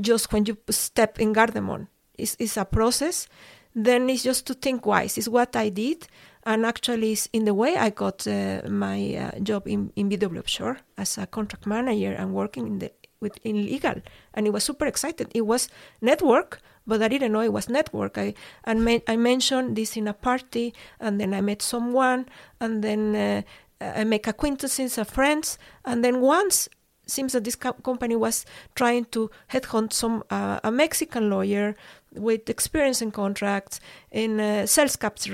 [0.01, 1.87] just when you step in Gardermoen.
[2.17, 3.27] It's, it's a process.
[3.75, 5.17] Then it's just to think wise.
[5.17, 6.07] It's what I did
[6.47, 10.39] and actually it's in the way I got uh, my uh, job in, in BW
[10.39, 13.95] Offshore as a contract manager and working in the with in legal
[14.35, 15.69] and it was super excited it was
[16.01, 20.13] network but I didn't know it was network I and I mentioned this in a
[20.13, 22.27] party and then I met someone
[22.61, 23.41] and then uh,
[23.81, 26.69] I make acquaintances and friends and then once
[27.07, 31.75] seems that this co- company was trying to headhunt some uh, a Mexican lawyer
[32.13, 33.79] with experience in contracts
[34.11, 35.27] in uh, sales caps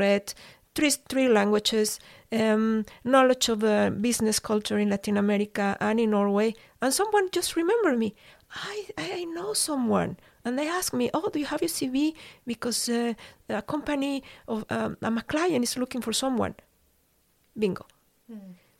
[0.75, 1.99] three, three languages,
[2.31, 6.55] um, knowledge of uh, business culture in Latin America and in Norway.
[6.81, 8.15] And someone just remembered me.
[8.51, 10.17] I, I know someone.
[10.45, 12.13] And they asked me, Oh, do you have your CV?
[12.45, 13.13] Because uh,
[13.49, 16.55] a company of um, a client is looking for someone.
[17.57, 17.86] Bingo.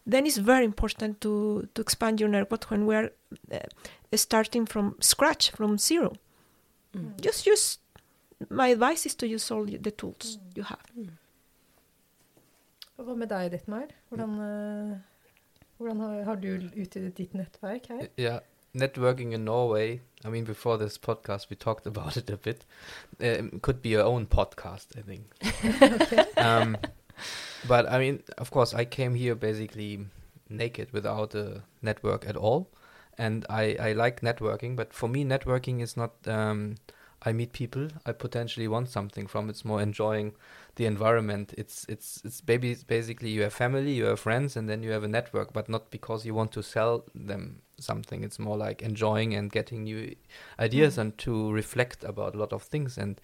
[0.06, 3.12] Then it's very important to, to expand your network when we're
[3.52, 3.60] uh,
[4.16, 6.14] starting from scratch, from zero.
[7.22, 7.80] Just use,
[8.50, 11.10] my advice is to use all the tools you have.
[12.98, 13.88] Og hva med deg, Dittmar?
[14.10, 14.98] Hvordan, eh,
[15.78, 18.08] hvordan har, har du utvidet ditt nettverk her?
[18.18, 18.40] Yeah,
[18.74, 20.00] networking in Norway.
[20.24, 22.66] I mean, before this podcast, we talked about it a bit.
[23.20, 26.38] Um, could be your own podcast, I think.
[26.38, 26.78] um,
[27.68, 30.06] but I mean, of course, I came here basically
[30.50, 32.70] naked without a network at all,
[33.18, 34.76] and I I like networking.
[34.76, 36.14] But for me, networking is not.
[36.28, 36.76] Um,
[37.26, 39.50] I meet people I potentially want something from.
[39.50, 40.34] It's more enjoying
[40.76, 41.54] the environment.
[41.58, 45.04] It's it's it's baby basically you have family, you have friends, and then you have
[45.04, 48.24] a network, but not because you want to sell them something.
[48.24, 50.16] It's more like enjoying and getting new
[50.60, 52.98] ideas and to reflect about a lot of things.
[52.98, 53.22] And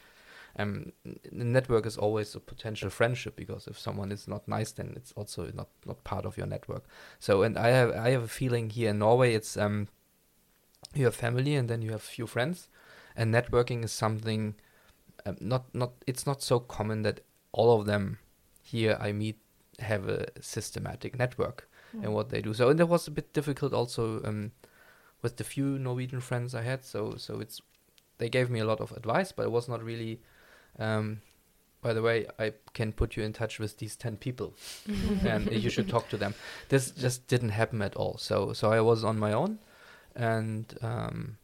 [0.59, 0.91] um,
[1.31, 5.13] the network is always a potential friendship because if someone is not nice, then it's
[5.13, 6.83] also not not part of your network.
[7.19, 9.87] So and I have I have a feeling here in Norway, it's um,
[10.93, 12.67] you have family and then you have few friends,
[13.15, 14.55] and networking is something
[15.25, 17.21] um, not not it's not so common that
[17.53, 18.19] all of them
[18.61, 19.37] here I meet
[19.79, 21.69] have a systematic network
[22.03, 22.53] in what they do.
[22.53, 24.51] So and that was a bit difficult also um,
[25.21, 26.83] with the few Norwegian friends I had.
[26.83, 27.61] So so it's
[28.17, 30.19] they gave me a lot of advice, but it was not really.
[30.77, 31.21] Um,
[31.81, 34.53] by the way, I can put you in touch with these ten people,
[35.25, 36.33] and you should talk to them.
[36.67, 38.17] This just didn't happen at all.
[38.17, 39.59] So so I was on my own,
[40.15, 41.37] and um,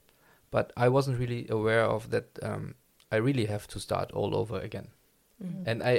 [0.52, 2.38] but I wasn't really aware of that.
[2.42, 2.76] Um,
[3.12, 4.90] I really have to start all over again
[5.66, 5.92] and I,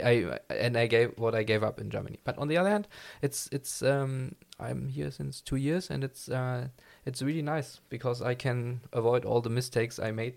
[0.50, 2.18] I and I gave what I gave up in Germany.
[2.24, 2.88] But on the other hand,
[3.20, 6.68] it's it's um, I'm here since two years, and it's uh,
[7.06, 10.34] it's really nice because I can avoid all the mistakes I made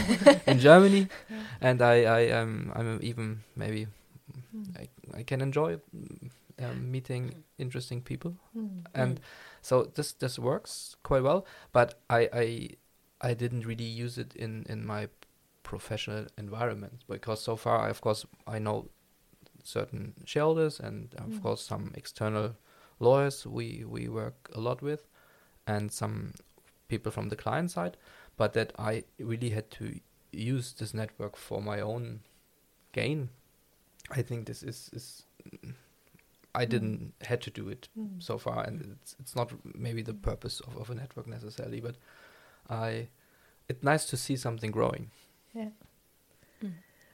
[0.46, 1.08] in Germany,
[1.60, 3.86] and I I um, I'm even maybe
[4.78, 8.34] I, I can enjoy mm, um, meeting interesting people,
[8.94, 9.20] and
[9.62, 11.46] so this this works quite well.
[11.72, 12.68] But I I
[13.20, 15.08] I didn't really use it in in my
[15.62, 18.88] professional environment because so far I, of course I know
[19.64, 21.42] certain shareholders and of Mm.
[21.42, 22.54] course some external
[23.00, 25.06] lawyers we we work a lot with
[25.66, 26.32] and some
[26.88, 27.96] people from the client side
[28.36, 29.84] but that I really had to
[30.32, 32.20] use this network for my own
[32.92, 33.28] gain
[34.18, 35.26] I think this is is
[36.54, 36.70] I Mm.
[36.70, 38.20] didn't had to do it Mm.
[38.20, 41.96] so far and it's it's not maybe the purpose of, of a network necessarily but
[42.70, 43.08] I
[43.68, 45.10] it's nice to see something growing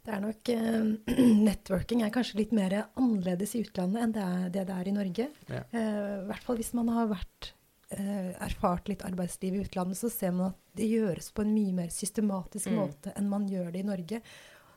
[0.05, 0.99] Det er nok eh,
[1.51, 4.95] Networking er kanskje litt mer annerledes i utlandet enn det er det, det er i
[4.97, 5.27] Norge.
[5.49, 5.61] Ja.
[5.71, 7.53] Eh, I hvert fall hvis man har vært
[8.41, 11.89] erfart litt arbeidsliv i utlandet, så ser man at det gjøres på en mye mer
[11.93, 12.77] systematisk Mm.
[12.79, 14.21] måte enn man gjør det i Norge.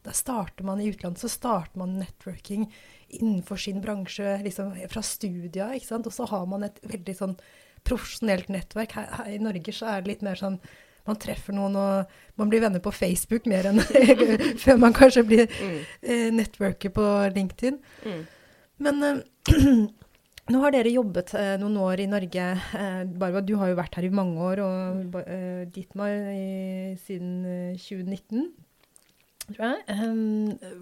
[0.03, 2.67] Da starter man i utlandet, så starter man networking
[3.09, 6.05] innenfor sin bransje, liksom fra studia, ikke sant.
[6.07, 7.37] Og så har man et veldig sånn
[7.83, 8.91] profesjonelt nettverk.
[8.97, 10.59] Her, her i Norge så er det litt mer sånn
[11.07, 13.77] man treffer noen og man blir venner på Facebook mer enn
[14.63, 15.75] før man kanskje blir Mm.
[16.01, 17.77] eh, networker på LinkedIn.
[18.05, 18.23] Mm.
[18.79, 19.19] Men eh,
[20.53, 22.47] nå har dere jobbet eh, noen år i Norge.
[22.77, 27.39] Eh, Barbara, du har jo vært her i mange år, og eh, Ditmar i, siden
[27.49, 28.51] eh, 2019,
[29.47, 29.79] tror jeg.
[29.89, 30.75] Eh,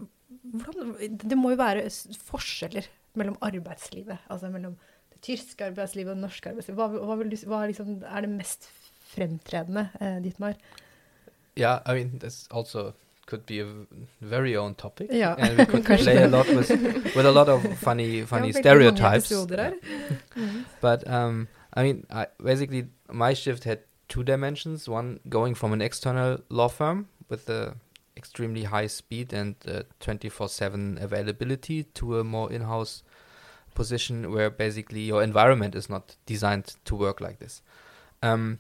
[0.53, 1.85] hvordan, det må jo være
[2.27, 4.75] forskjeller mellom arbeidslivet, altså mellom
[5.13, 6.81] det tyske arbeidslivet og det norske arbeidslivet.
[6.81, 8.67] Hva, hva, vil hva liksom, er det mest
[9.13, 10.55] fremtredende, eh, Ja,
[11.55, 12.93] Yeah, I mean, also
[13.25, 13.67] could be a
[14.21, 15.11] very own topic.
[15.11, 16.69] Ja, And we could play a lot with,
[17.15, 19.31] with a lot of funny, funny Ja, veldig mange stereotypes.
[20.81, 24.89] But um, I mean, I, basically, my shift had two dimensions.
[24.89, 27.75] One going from an external law firm with the
[28.15, 29.55] extremely high speed and
[29.99, 33.03] twenty four seven availability to a more in house
[33.73, 37.61] position where basically your environment is not designed to work like this.
[38.21, 38.59] Um,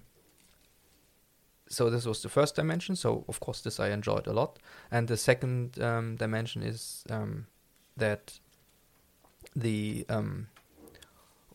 [1.73, 2.95] so this was the first dimension.
[2.95, 4.59] So of course, this I enjoyed a lot.
[4.91, 7.47] And the second um, dimension is um,
[7.97, 8.39] that
[9.55, 10.47] the um,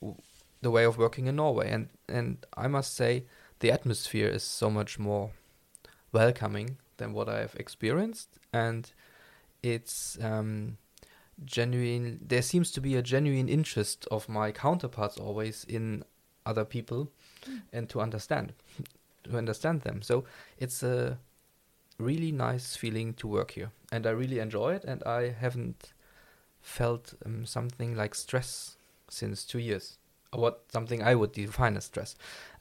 [0.01, 0.17] w-
[0.61, 3.25] the way of working in Norway, and and I must say
[3.61, 5.31] the atmosphere is so much more
[6.13, 8.91] welcoming than what I have experienced, and
[9.63, 10.79] it's um,
[11.45, 12.21] genuine.
[12.27, 16.05] There seems to be a genuine interest of my counterparts always in
[16.45, 17.11] other people,
[17.73, 18.53] and to understand
[19.31, 20.03] to understand them.
[20.03, 20.25] So
[20.59, 21.19] it's a
[21.99, 24.85] really nice feeling to work here, and I really enjoy it.
[24.85, 25.93] And I haven't
[26.61, 28.77] felt um, something like stress
[29.09, 29.99] since two years,
[30.33, 32.17] or what something I would define as stress.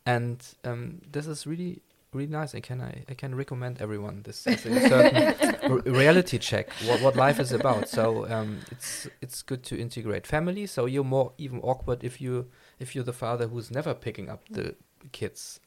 [0.05, 1.81] And um, this is really
[2.13, 2.55] really nice.
[2.55, 7.01] I can I, I can recommend everyone this as a certain r- reality check what
[7.01, 7.89] what life is about.
[7.89, 10.65] So um, it's it's good to integrate family.
[10.65, 12.47] So you're more even awkward if you
[12.79, 14.75] if you're the father who's never picking up the
[15.11, 15.59] kids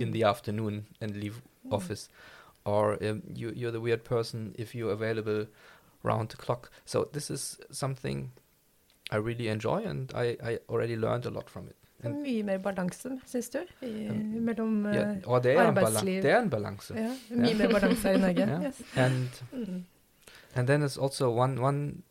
[0.00, 2.08] in the afternoon and leave office,
[2.64, 5.46] or um, you you're the weird person if you're available
[6.02, 6.70] round the clock.
[6.84, 8.30] So this is something
[9.10, 11.76] I really enjoy, and I I already learned a lot from it.
[12.04, 13.58] And Mye mer balanse, syns du?
[13.82, 16.22] I, Um, mellom eh, yeah, or det er arbeidsliv.
[16.22, 16.94] det er en balanse.
[16.94, 18.46] ja, Mye mer balanse i Norge.
[18.48, 18.62] Yeah.
[18.62, 18.82] Yes.
[18.96, 19.84] And Mm.
[20.54, 22.02] and then there's also one one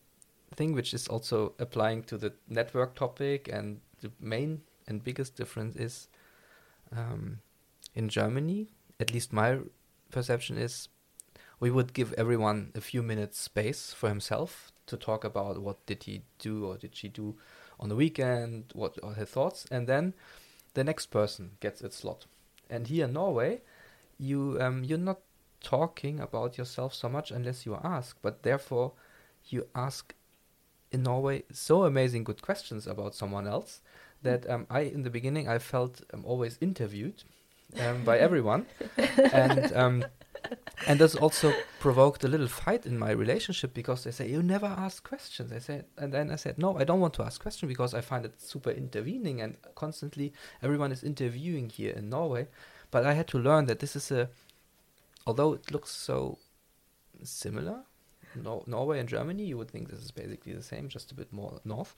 [0.56, 5.76] thing which is also applying to the network topic, and the main and biggest difference
[5.86, 6.10] is
[6.92, 7.40] um,
[7.98, 8.68] in Germany.
[9.00, 9.60] At least my
[10.12, 10.88] perception is
[11.60, 16.04] we would give everyone a few minutes space for himself to talk about what did
[16.04, 17.36] he do or did she do
[17.80, 20.14] on the weekend, what are her thoughts, and then
[20.76, 22.28] the next person gets its slot.
[22.70, 23.62] And here in Norway,
[24.20, 25.20] you um, you're not
[25.62, 28.94] talking about yourself so much unless you ask, but therefore
[29.50, 30.14] you ask
[30.92, 33.82] in Norway so amazing good questions about someone else
[34.22, 37.24] that um, I in the beginning I felt um, always interviewed
[37.80, 38.66] um, by everyone,
[39.34, 40.06] and um,
[40.86, 44.68] and this also provoked a little fight in my relationship because they say you never
[44.68, 45.52] ask questions.
[45.52, 48.02] I said, and then I said no, I don't want to ask questions because I
[48.02, 52.48] find it super intervening and constantly everyone is interviewing here in Norway.
[52.92, 54.30] But I had to learn that this is a,
[55.26, 56.38] although it looks so
[57.24, 57.84] similar,
[58.36, 61.34] no, Norway and Germany, you would think this is basically the same, just a bit
[61.34, 61.96] more north.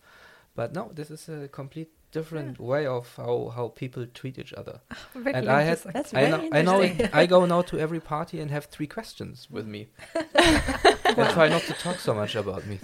[0.55, 4.79] But no, this is a complete different way of how, how people treat each other.
[5.15, 7.19] Veldig And I had- That's I very know, I know interesting.
[7.21, 9.87] I go now to every party and have three questions with me.
[10.35, 12.79] and try not to talk so much about me.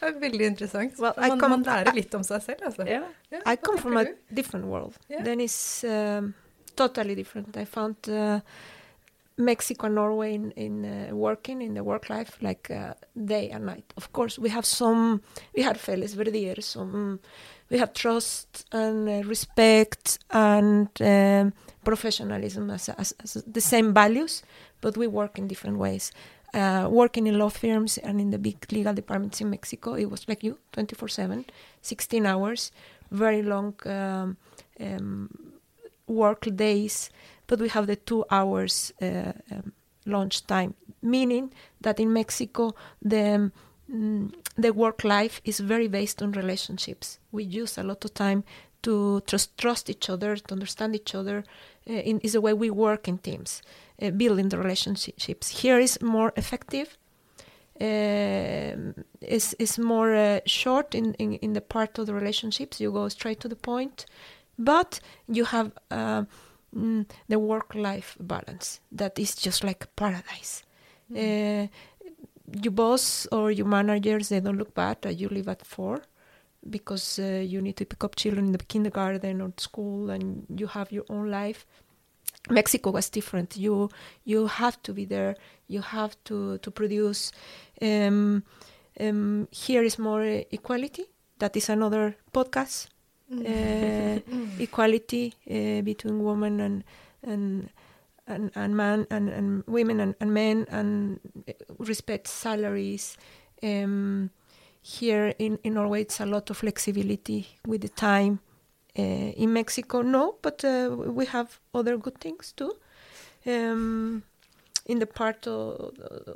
[0.00, 0.98] Det er veldig interessant.
[0.98, 2.84] Well, I man, come- man lærer litt om seg selv, altså.
[2.86, 3.04] Yeah.
[3.32, 4.94] Ja, I come from a different world.
[5.10, 5.24] Yeah.
[5.24, 6.34] Then it's um,
[6.76, 7.56] totally different.
[7.56, 8.40] I found uh,
[9.38, 13.66] Mexico and Norway in, in uh, working in the work life like uh, day and
[13.66, 13.92] night.
[13.96, 15.20] Of course, we have some,
[15.56, 17.18] we have felles verdier, some,
[17.70, 21.52] we have trust and uh, respect and um,
[21.84, 24.42] professionalism as, as, as the same values,
[24.80, 26.12] but we work in different ways.
[26.54, 30.26] Uh, working in law firms and in the big legal departments in Mexico, it was
[30.28, 31.44] like you, 24 7,
[31.82, 32.72] 16 hours,
[33.10, 34.36] very long um,
[34.80, 35.28] um,
[36.06, 37.10] work days,
[37.46, 39.72] but we have the two hours uh, um,
[40.06, 43.50] lunch time, meaning that in Mexico, the
[43.92, 47.18] mm, the work life is very based on relationships.
[47.32, 48.44] We use a lot of time
[48.82, 51.44] to trust, trust each other, to understand each other.
[51.88, 53.62] Uh, in, is the way we work in teams,
[54.02, 55.62] uh, building the relationships.
[55.62, 56.96] Here is more effective.
[57.78, 62.80] Um, is is more uh, short in, in in the part of the relationships.
[62.80, 64.06] You go straight to the point,
[64.58, 66.24] but you have uh,
[66.74, 70.62] mm, the work-life balance that is just like paradise.
[71.14, 71.68] Uh,
[72.62, 76.02] your boss or your managers they don't look bad that you leave at four
[76.68, 80.66] because uh, you need to pick up children in the kindergarten or school and you
[80.66, 81.66] have your own life
[82.50, 83.56] Mexico was different.
[83.56, 83.90] You
[84.24, 85.36] you have to be there.
[85.68, 87.32] You have to to produce.
[87.82, 88.44] Um,
[89.00, 91.04] um, here is more equality.
[91.38, 92.88] That is another podcast.
[93.32, 94.20] Uh,
[94.60, 96.84] equality uh, between women and
[97.22, 97.68] and
[98.26, 103.16] and, and and, and women and, and men and uh, respect salaries.
[103.62, 104.30] Um,
[104.82, 108.40] here in, in Norway, it's a lot of flexibility with the time.
[108.98, 112.72] Uh, in Mexico, no, but uh, we have other good things too.
[113.46, 114.22] Um,
[114.86, 115.92] in the part of,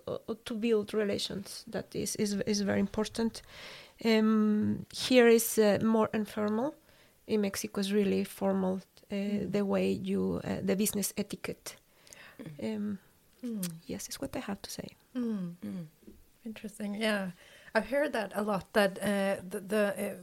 [0.07, 3.43] of, to build relations, that is is, is very important.
[4.05, 6.75] Um, here is uh, more informal.
[7.27, 8.81] In Mexico, is really formal.
[9.13, 11.77] Uh, the way you uh, the business etiquette.
[12.63, 12.99] Um,
[13.87, 14.89] Yes, is what I have to say.
[15.17, 15.55] Mm.
[15.65, 15.87] Mm.
[16.45, 16.95] Interesting.
[16.95, 17.31] Yeah,
[17.75, 18.73] I've heard that a lot.
[18.73, 20.15] That uh, the, the uh,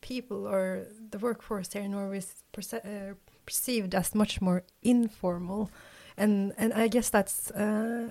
[0.00, 3.14] people or the workforce here in Norway is perce- uh,
[3.44, 5.70] perceived as much more informal,
[6.16, 8.08] and and I guess that's uh,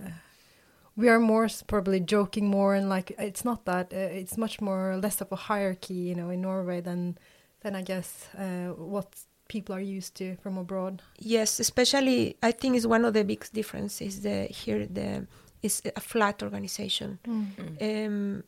[0.95, 4.97] we are more probably joking more and like it's not that uh, it's much more
[5.01, 7.17] less of a hierarchy, you know, in Norway than
[7.61, 9.07] than I guess uh, what
[9.47, 11.01] people are used to from abroad.
[11.19, 14.21] Yes, especially I think is one of the big differences.
[14.21, 15.27] The here the
[15.61, 17.19] is a flat organization.
[17.25, 17.81] Mm.
[18.07, 18.43] Um,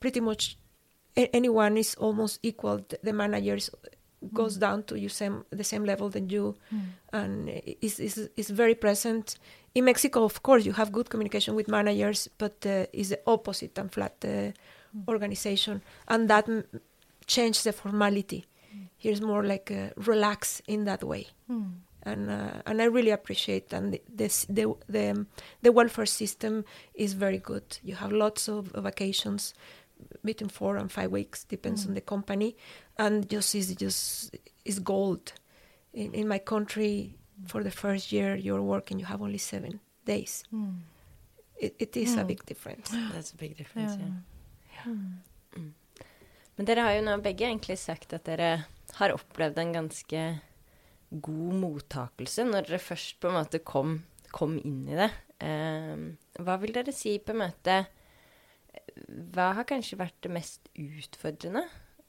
[0.00, 0.56] pretty much
[1.16, 2.84] a- anyone is almost equal.
[3.02, 3.70] The- managers
[4.32, 6.54] goes down to you same the same level than you,
[7.12, 7.48] and
[7.82, 9.38] is is is very present.
[9.74, 13.76] In Mexico, of course, you have good communication with managers, but uh, is the opposite
[13.80, 14.52] and flat uh,
[15.08, 16.64] organization, and that m-
[17.26, 18.44] changed the formality.
[19.04, 21.26] Here's more like uh, relax in that way
[22.06, 25.26] and uh, and I really appreciate and the, this the the
[25.62, 27.78] the welfare system is very good.
[27.82, 29.54] You have lots of vacations
[30.24, 32.56] between four and five weeks depends on the company,
[32.98, 35.32] and just is just is gold.
[35.92, 37.14] In in my country,
[37.46, 40.44] for the first year you're working, you have only seven days.
[41.60, 42.26] It, it is a Mm.
[42.26, 42.90] big difference.
[43.12, 44.86] That's a big difference, Yeah.
[44.86, 44.94] yeah.
[46.56, 48.64] Men dere har jo nå begge egentlig sagt at dere
[49.00, 50.24] har opplevd en ganske
[51.24, 53.98] god mottakelse når dere først på en måte kom,
[54.34, 55.10] kom inn i det.
[55.44, 55.94] Eh,
[56.42, 57.78] hva vil dere si på en måte
[59.34, 61.64] Hva har kanskje vært det mest utfordrende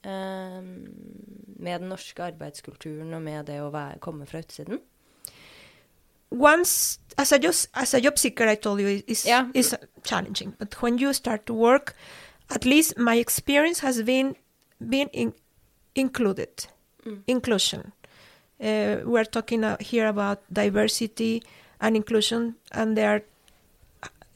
[0.06, 4.80] eh, med den norske arbeidskulturen og med det å være, komme fra utsiden?
[6.30, 9.48] once as a just as a job seeker, I told you is Yeah.
[9.54, 9.74] is
[10.04, 10.54] challenging.
[10.58, 11.94] But when you start to work,
[12.50, 14.36] at least my experience has been
[14.80, 15.32] been in,
[15.94, 16.66] included,
[17.06, 17.22] Mm.
[17.26, 17.92] inclusion.
[18.60, 21.42] Uh, we're talking uh, here about diversity
[21.80, 23.22] and inclusion, and they are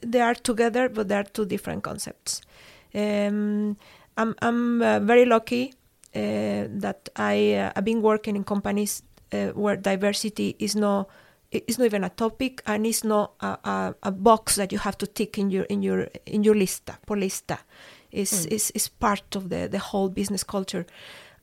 [0.01, 2.41] they are together, but they are two different concepts.
[2.93, 3.77] Um,
[4.17, 5.73] I'm I'm uh, very lucky
[6.15, 9.03] uh, that I uh, I've been working in companies
[9.33, 11.07] uh, where diversity is no
[11.51, 14.97] it's not even a topic and it's not a, a, a box that you have
[14.97, 17.57] to tick in your in your in your lista por lista
[18.11, 18.51] is Mm.
[18.53, 20.85] is is part of the the whole business culture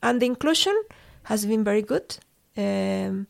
[0.01, 0.75] and the inclusion
[1.29, 2.17] has been very good
[2.57, 3.27] um,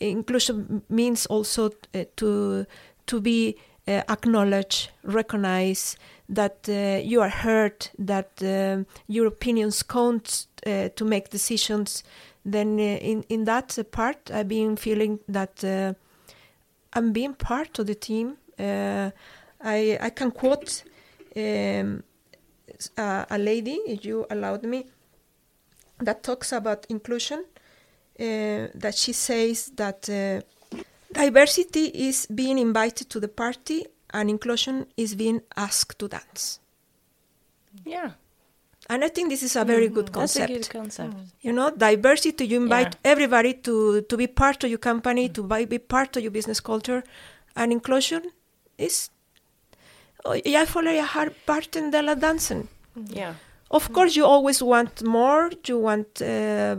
[0.00, 2.64] inclusion means also uh, to
[3.06, 3.56] to be
[3.88, 5.98] uh, acknowledged recognized
[6.28, 12.04] that uh, you are heard that um, your opinions count uh, to make decisions
[12.44, 15.94] then uh, in in that uh, part I've been feeling that uh,
[16.92, 18.36] I'm being part of the team.
[18.58, 19.10] Uh,
[19.60, 20.84] I I can quote
[21.36, 22.02] um,
[22.96, 24.86] uh, a lady, if you allowed me,
[26.00, 27.44] that talks about inclusion.
[28.18, 30.40] Uh, that she says that uh,
[31.12, 33.84] diversity is being invited to the party
[34.14, 36.60] and inclusion is being asked to dance.
[37.84, 38.12] Yeah.
[38.88, 40.52] And I think this is a very good that's a concept.
[40.52, 41.14] good concept.
[41.42, 43.10] You know, diversity, you invite Yeah.
[43.12, 46.60] everybody to, to be part of your company, to buy, be part of your business
[46.60, 47.02] culture.
[47.54, 48.22] And inclusion
[48.78, 49.10] is...
[50.24, 52.68] Oh, jeg føler jeg har vært en del av dansen.
[53.14, 53.34] Ja.
[53.70, 55.50] Of course, you always want more.
[55.66, 56.22] You want...
[56.22, 56.76] Uh,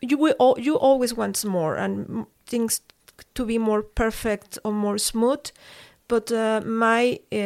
[0.00, 2.80] you, will, you always want more and things
[3.34, 5.50] to be more perfect or more smooth.
[6.08, 7.36] But uh, my uh,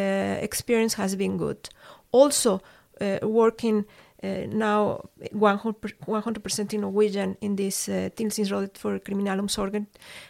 [0.40, 1.68] experience has been good.
[2.12, 2.62] Also,
[3.00, 3.84] uh, working
[4.22, 8.08] uh, now 100%, 100% in Norwegian in this uh,
[8.74, 9.86] for kriminalomsorgen,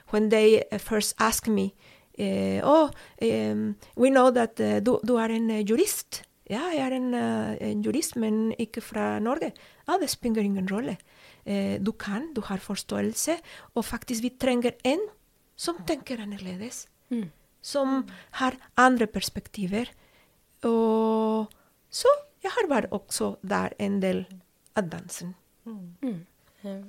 [0.09, 1.75] when they uh, first asked me,
[2.19, 2.91] oh,
[3.23, 6.26] um, we know that uh, du, du en uh, jurist.
[6.51, 9.53] Ja, jeg er en, uh, en jurist, men ikke fra Norge.
[9.89, 10.97] Ja, det spiller ingen rolle.
[11.47, 13.39] Eh, du kan, du har forståelse,
[13.75, 15.03] og faktisk vi trenger en
[15.57, 16.87] som tenker annerledes.
[17.11, 17.31] Mm.
[17.63, 18.05] Som
[18.41, 19.91] har andre perspektiver.
[20.67, 21.47] Og
[21.91, 22.11] så
[22.43, 24.25] jeg har vært også der en del
[24.77, 25.35] av dansen.
[25.65, 26.27] Mm.
[26.63, 26.83] Eh,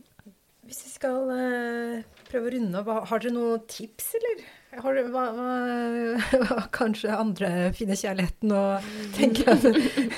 [0.68, 4.43] Hvis vi skal eh, prøve å runde opp, har dere noen tips, eller?
[4.78, 5.23] Har du hva,
[6.43, 9.63] hva, kanskje andre finner kjærligheten og tenker at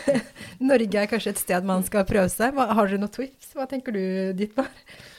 [0.70, 2.52] Norge er kanskje et sted man skal prøve seg.
[2.58, 3.54] Hva, har dere noen tips?
[3.56, 4.02] Hva tenker du,
[4.36, 4.68] Dietmar?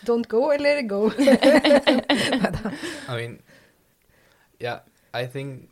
[0.09, 1.09] Don't go, eller go?
[3.09, 3.39] I mean,
[4.61, 4.81] yeah,
[5.15, 5.71] I think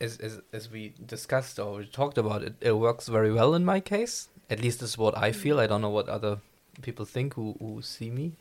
[0.00, 3.64] as as as we discussed or we talked about it, it works very well in
[3.64, 4.28] my case.
[4.50, 5.60] At least is what I feel.
[5.60, 6.38] I don't know what other
[6.82, 8.32] people think who who see me,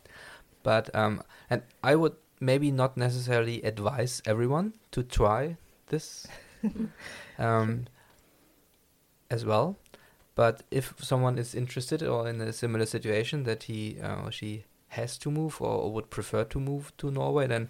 [0.63, 5.57] but um, and I would maybe not necessarily advise everyone to try
[5.87, 6.27] this,
[7.39, 7.85] um,
[9.29, 9.77] as well.
[10.35, 14.65] But if someone is interested or in a similar situation that he uh, or she
[14.89, 17.69] has to move or would prefer to move to Norway, then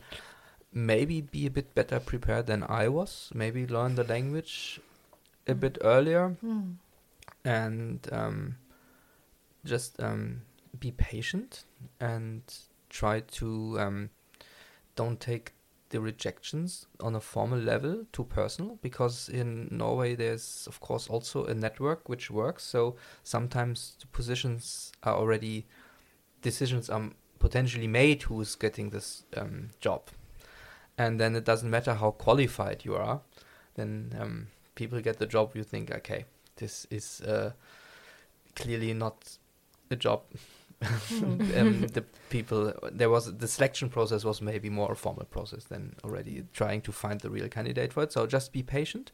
[0.73, 3.31] maybe be a bit better prepared than I was.
[3.33, 4.81] Maybe learn the language
[5.47, 6.75] a bit earlier Mm.
[7.45, 8.57] and um,
[9.63, 10.41] just um,
[10.77, 11.63] be patient
[12.01, 12.41] and
[12.89, 14.09] try to um,
[14.97, 15.53] don't take
[15.89, 21.45] the rejections on a formal level too personal because in Norway there's of course also
[21.45, 25.65] a network which works so sometimes the positions are already
[26.41, 30.09] decisions are potentially made who's getting this um, job
[30.97, 33.21] and then it doesn't matter how qualified you are
[33.75, 36.25] then um, people get the job you think okay
[36.57, 37.51] this is uh,
[38.55, 39.37] clearly not
[39.89, 40.23] a job.
[41.57, 45.95] um, the people there was the selection process was maybe more a formal process than
[46.03, 48.11] already trying to find the real candidate for it.
[48.11, 49.11] So just be patient,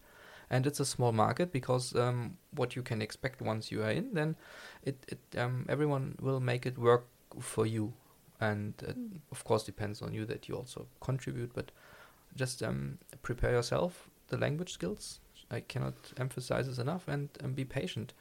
[0.49, 4.13] and it's a small market because um, what you can expect once you are in,
[4.13, 4.35] then
[4.83, 7.05] it, it um, everyone will make it work
[7.39, 7.93] for you,
[8.41, 8.91] and uh,
[9.31, 11.53] of course depends on you that you also contribute.
[11.53, 11.71] But
[12.35, 15.21] just um, prepare yourself, the language skills.
[15.49, 18.13] I cannot emphasize this enough, and, and be patient.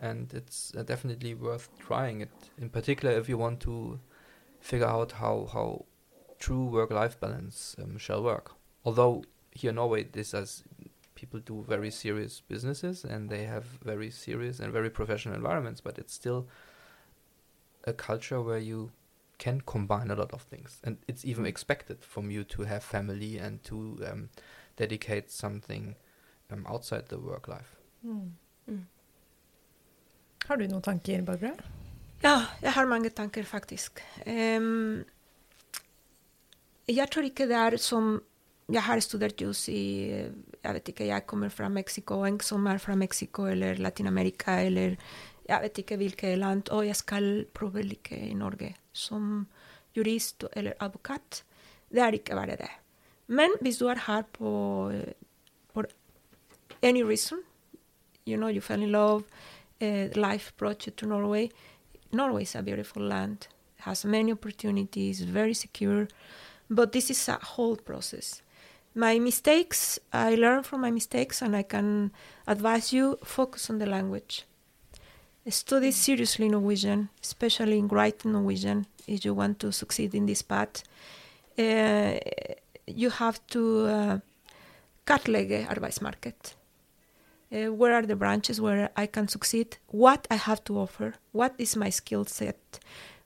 [0.00, 2.30] And it's uh, definitely worth trying it.
[2.56, 3.98] In particular, if you want to
[4.60, 5.84] figure out how how
[6.38, 8.52] true work-life balance um, shall work.
[8.84, 10.62] Although here in Norway, this as
[11.14, 15.98] people do very serious businesses and they have very serious and very professional environments, but
[15.98, 16.46] it's still
[17.84, 18.92] a culture where you
[19.38, 23.38] can combine a lot of things, and it's even expected from you to have family
[23.38, 24.28] and to um,
[24.76, 25.94] dedicate something
[26.52, 27.76] um, outside the work life.
[28.04, 28.30] Mm.
[28.70, 28.82] Mm.
[30.48, 31.52] Har du noen tanker, Barbara?
[32.22, 34.00] Ja, jeg har mange tanker, faktisk.
[34.24, 35.04] Um,
[36.88, 38.18] jeg tror ikke det er som
[38.68, 42.78] Jeg har studert jus i Jeg vet ikke, jeg kommer fra Mexico, en som er
[42.78, 44.96] fra Mexico eller Latin-Amerika eller
[45.48, 49.46] jeg vet ikke hvilket land, og jeg skal prøve like i Norge som
[49.96, 51.42] jurist eller advokat.
[51.88, 52.68] Det er ikke bare det.
[53.28, 54.92] Men hvis du er her på
[55.72, 55.88] for
[56.82, 57.38] any reason,
[58.26, 59.24] you know, you fell in love,
[59.80, 61.50] uh, life brought you to Norway,
[62.12, 63.48] Norway is a beautiful land,
[63.80, 66.08] has many opportunities, very secure,
[66.70, 68.42] but this is a whole process.
[68.94, 72.10] My mistakes, I learn from my mistakes, and I can
[72.46, 74.44] advise you focus on the language.
[75.48, 80.82] Study seriously Norwegian, especially in writing Norwegian, if you want to succeed in this path.
[81.58, 82.18] Uh,
[82.86, 84.18] you have to uh,
[85.06, 86.57] kartlegge arbeidsmarked.
[87.50, 89.78] Uh, where are the branches where I can succeed?
[89.86, 91.14] What I have to offer?
[91.32, 92.78] What is my skill set?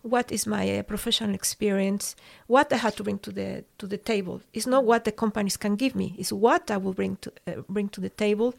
[0.02, 2.14] What is my uh, professional experience?
[2.46, 4.40] What I have to bring to the to the table?
[4.52, 6.14] It's not what the companies can give me.
[6.18, 8.54] It's what I will bring to uh, bring to the table,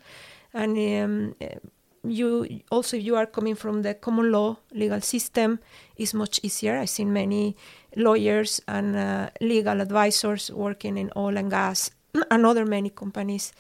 [0.54, 1.60] and um, uh,
[2.04, 5.60] you also if you are coming from the common law legal system
[5.96, 6.78] is much easier.
[6.78, 7.56] I've seen many
[7.96, 11.92] lawyers and uh, legal advisors working in oil and gas
[12.30, 13.54] and other many companies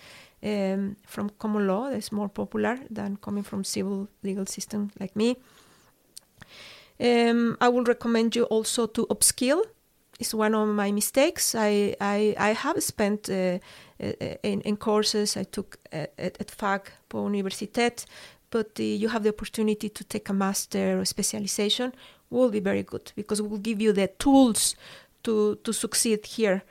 [0.43, 5.37] um, from common law that's more popular than coming from civil legal system like me.
[6.99, 9.63] Um, I would recommend you also to upskill.
[10.19, 11.55] It's one of my mistakes.
[11.55, 13.59] I I, I have spent uh,
[14.03, 14.11] uh,
[14.43, 18.05] in, in courses I took at, at, at FAG universitet,
[18.49, 21.93] but uh, you have the opportunity to take a master or specialization
[22.29, 24.75] will be very good because it will give you the tools
[25.23, 26.63] to to succeed here.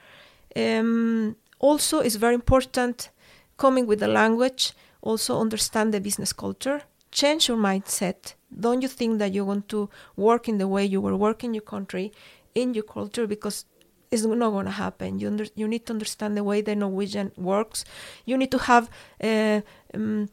[0.54, 3.10] Um, also, it's very important
[3.56, 4.72] coming with the language.
[5.00, 6.82] Also, understand the business culture.
[7.10, 8.34] Change your mindset.
[8.58, 11.54] Don't you think that you want to work in the way you were working in
[11.54, 12.12] your country,
[12.54, 13.64] in your culture, because
[14.10, 15.18] it's not going to happen.
[15.18, 17.84] You under, you need to understand the way the Norwegian works.
[18.26, 18.90] You need to have
[19.22, 19.62] uh,
[19.94, 20.28] um,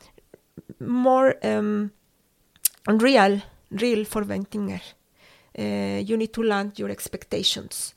[0.80, 1.92] more um,
[2.88, 3.42] real,
[3.72, 4.82] real forventninger.
[5.58, 7.96] Uh, you need to land your expectations.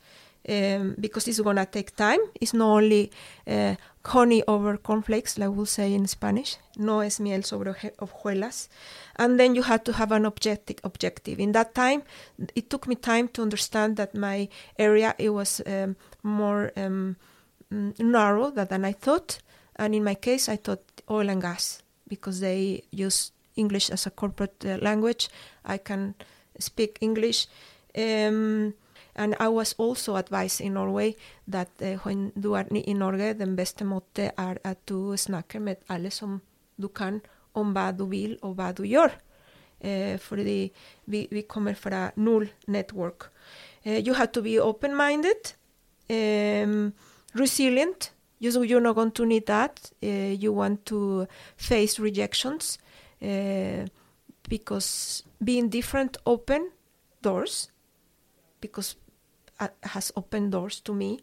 [0.48, 2.20] Um, because it's gonna take time.
[2.40, 3.10] It's not only
[3.46, 6.56] uh, honey over cornflakes, like we'll say in Spanish.
[6.76, 8.68] No es miel sobre hojuelas.
[9.16, 10.78] And then you had to have an objective.
[10.84, 11.38] Objective.
[11.40, 12.02] In that time,
[12.54, 17.16] it took me time to understand that my area it was um, more um,
[17.72, 19.38] mm, narrow than, than I thought.
[19.76, 24.10] And in my case, I thought oil and gas because they use English as a
[24.10, 25.28] corporate uh, language.
[25.64, 26.14] I can
[26.58, 27.46] speak English.
[27.96, 28.74] Um,
[29.14, 31.14] and I was also advised in Norway
[31.46, 35.76] that eh, when du er i Norge, den beste måte er at du snakker med
[35.88, 36.40] alle som
[36.80, 37.20] du kan
[37.54, 39.12] om hva du vil og hva du gjør.
[39.80, 40.72] Eh, fordi
[41.06, 43.30] vi, vi kommer fra null network.
[43.84, 45.54] Eh, you have to be open-minded,
[46.10, 46.92] um,
[47.34, 48.12] resilient.
[48.40, 49.92] You, you're not going to need that.
[50.02, 52.78] Uh, you want to face rejections
[53.22, 53.86] uh,
[54.48, 56.70] because being different open
[57.22, 57.70] doors
[58.60, 58.96] because
[59.62, 61.18] uh, has opened doors to me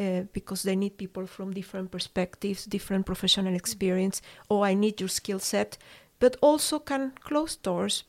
[0.00, 4.22] uh, because they need people from different perspectives, different professional experience.
[4.48, 5.78] Oh, I need your skill set,
[6.20, 8.06] but also can close doors.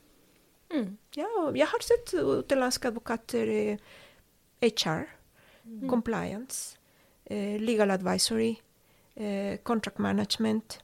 [0.73, 0.97] Mm.
[1.17, 3.77] Ja, og jeg har sett utenlandske advokater eh,
[4.63, 5.03] HR,
[5.89, 6.77] compliance,
[7.25, 8.55] eh, legal advisory,
[9.17, 10.79] eh, contract management,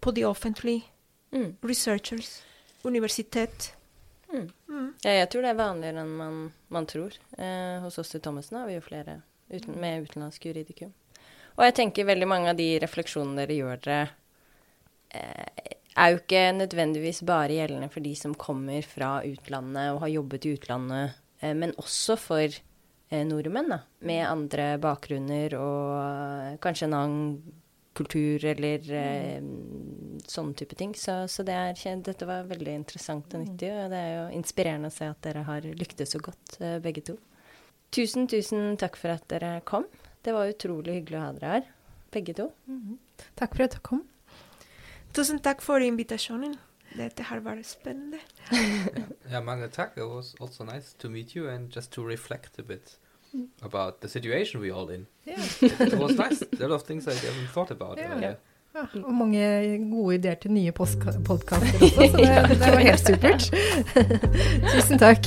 [0.00, 0.84] på det offentlige,
[1.32, 1.56] Mm.
[1.64, 2.44] researchers,
[2.84, 3.75] universitet.
[4.36, 4.50] Mm.
[4.68, 4.92] Mm.
[5.02, 6.38] Ja, jeg tror det er vanligere enn man,
[6.72, 7.16] man tror.
[7.38, 10.92] Eh, hos oss i Thommessen har vi jo flere uten, med utenlandsk juridikum.
[11.56, 14.08] Og jeg tenker veldig mange av de refleksjonene dere gjør dere,
[15.16, 20.12] eh, er jo ikke nødvendigvis bare gjeldende for de som kommer fra utlandet og har
[20.12, 26.58] jobbet i utlandet, eh, men også for eh, nordmenn da, med andre bakgrunner og eh,
[26.60, 27.30] kanskje en annen
[27.96, 29.44] kultur eller eh,
[30.28, 30.94] sånne type ting.
[30.98, 34.90] Så, så det er, dette var veldig interessant og nyttig, og det er jo inspirerende
[34.92, 37.16] å se at dere har lyktes så godt, eh, begge to.
[37.94, 39.86] Tusen, tusen takk for at dere kom.
[40.26, 41.72] Det var utrolig hyggelig å ha dere her,
[42.14, 42.50] begge to.
[43.38, 44.04] Takk for at dere kom.
[45.16, 46.58] Tusen takk for invitasjonen.
[46.96, 48.20] Dette har vært spennende.
[49.26, 49.96] Yeah, mange takk.
[49.98, 52.96] It was also nice to meet you and just to reflect a bit
[53.62, 55.06] about the situation we all in.
[55.26, 55.38] Yeah.
[55.86, 56.42] It was nice.
[56.42, 58.12] A lot of things I haven't thought about Yeah.
[58.12, 58.34] earlier.
[58.76, 61.20] Ja, og mange gode ideer til nye podkaster
[61.80, 63.46] også, så det, det var helt supert.
[64.74, 65.26] Tusen takk.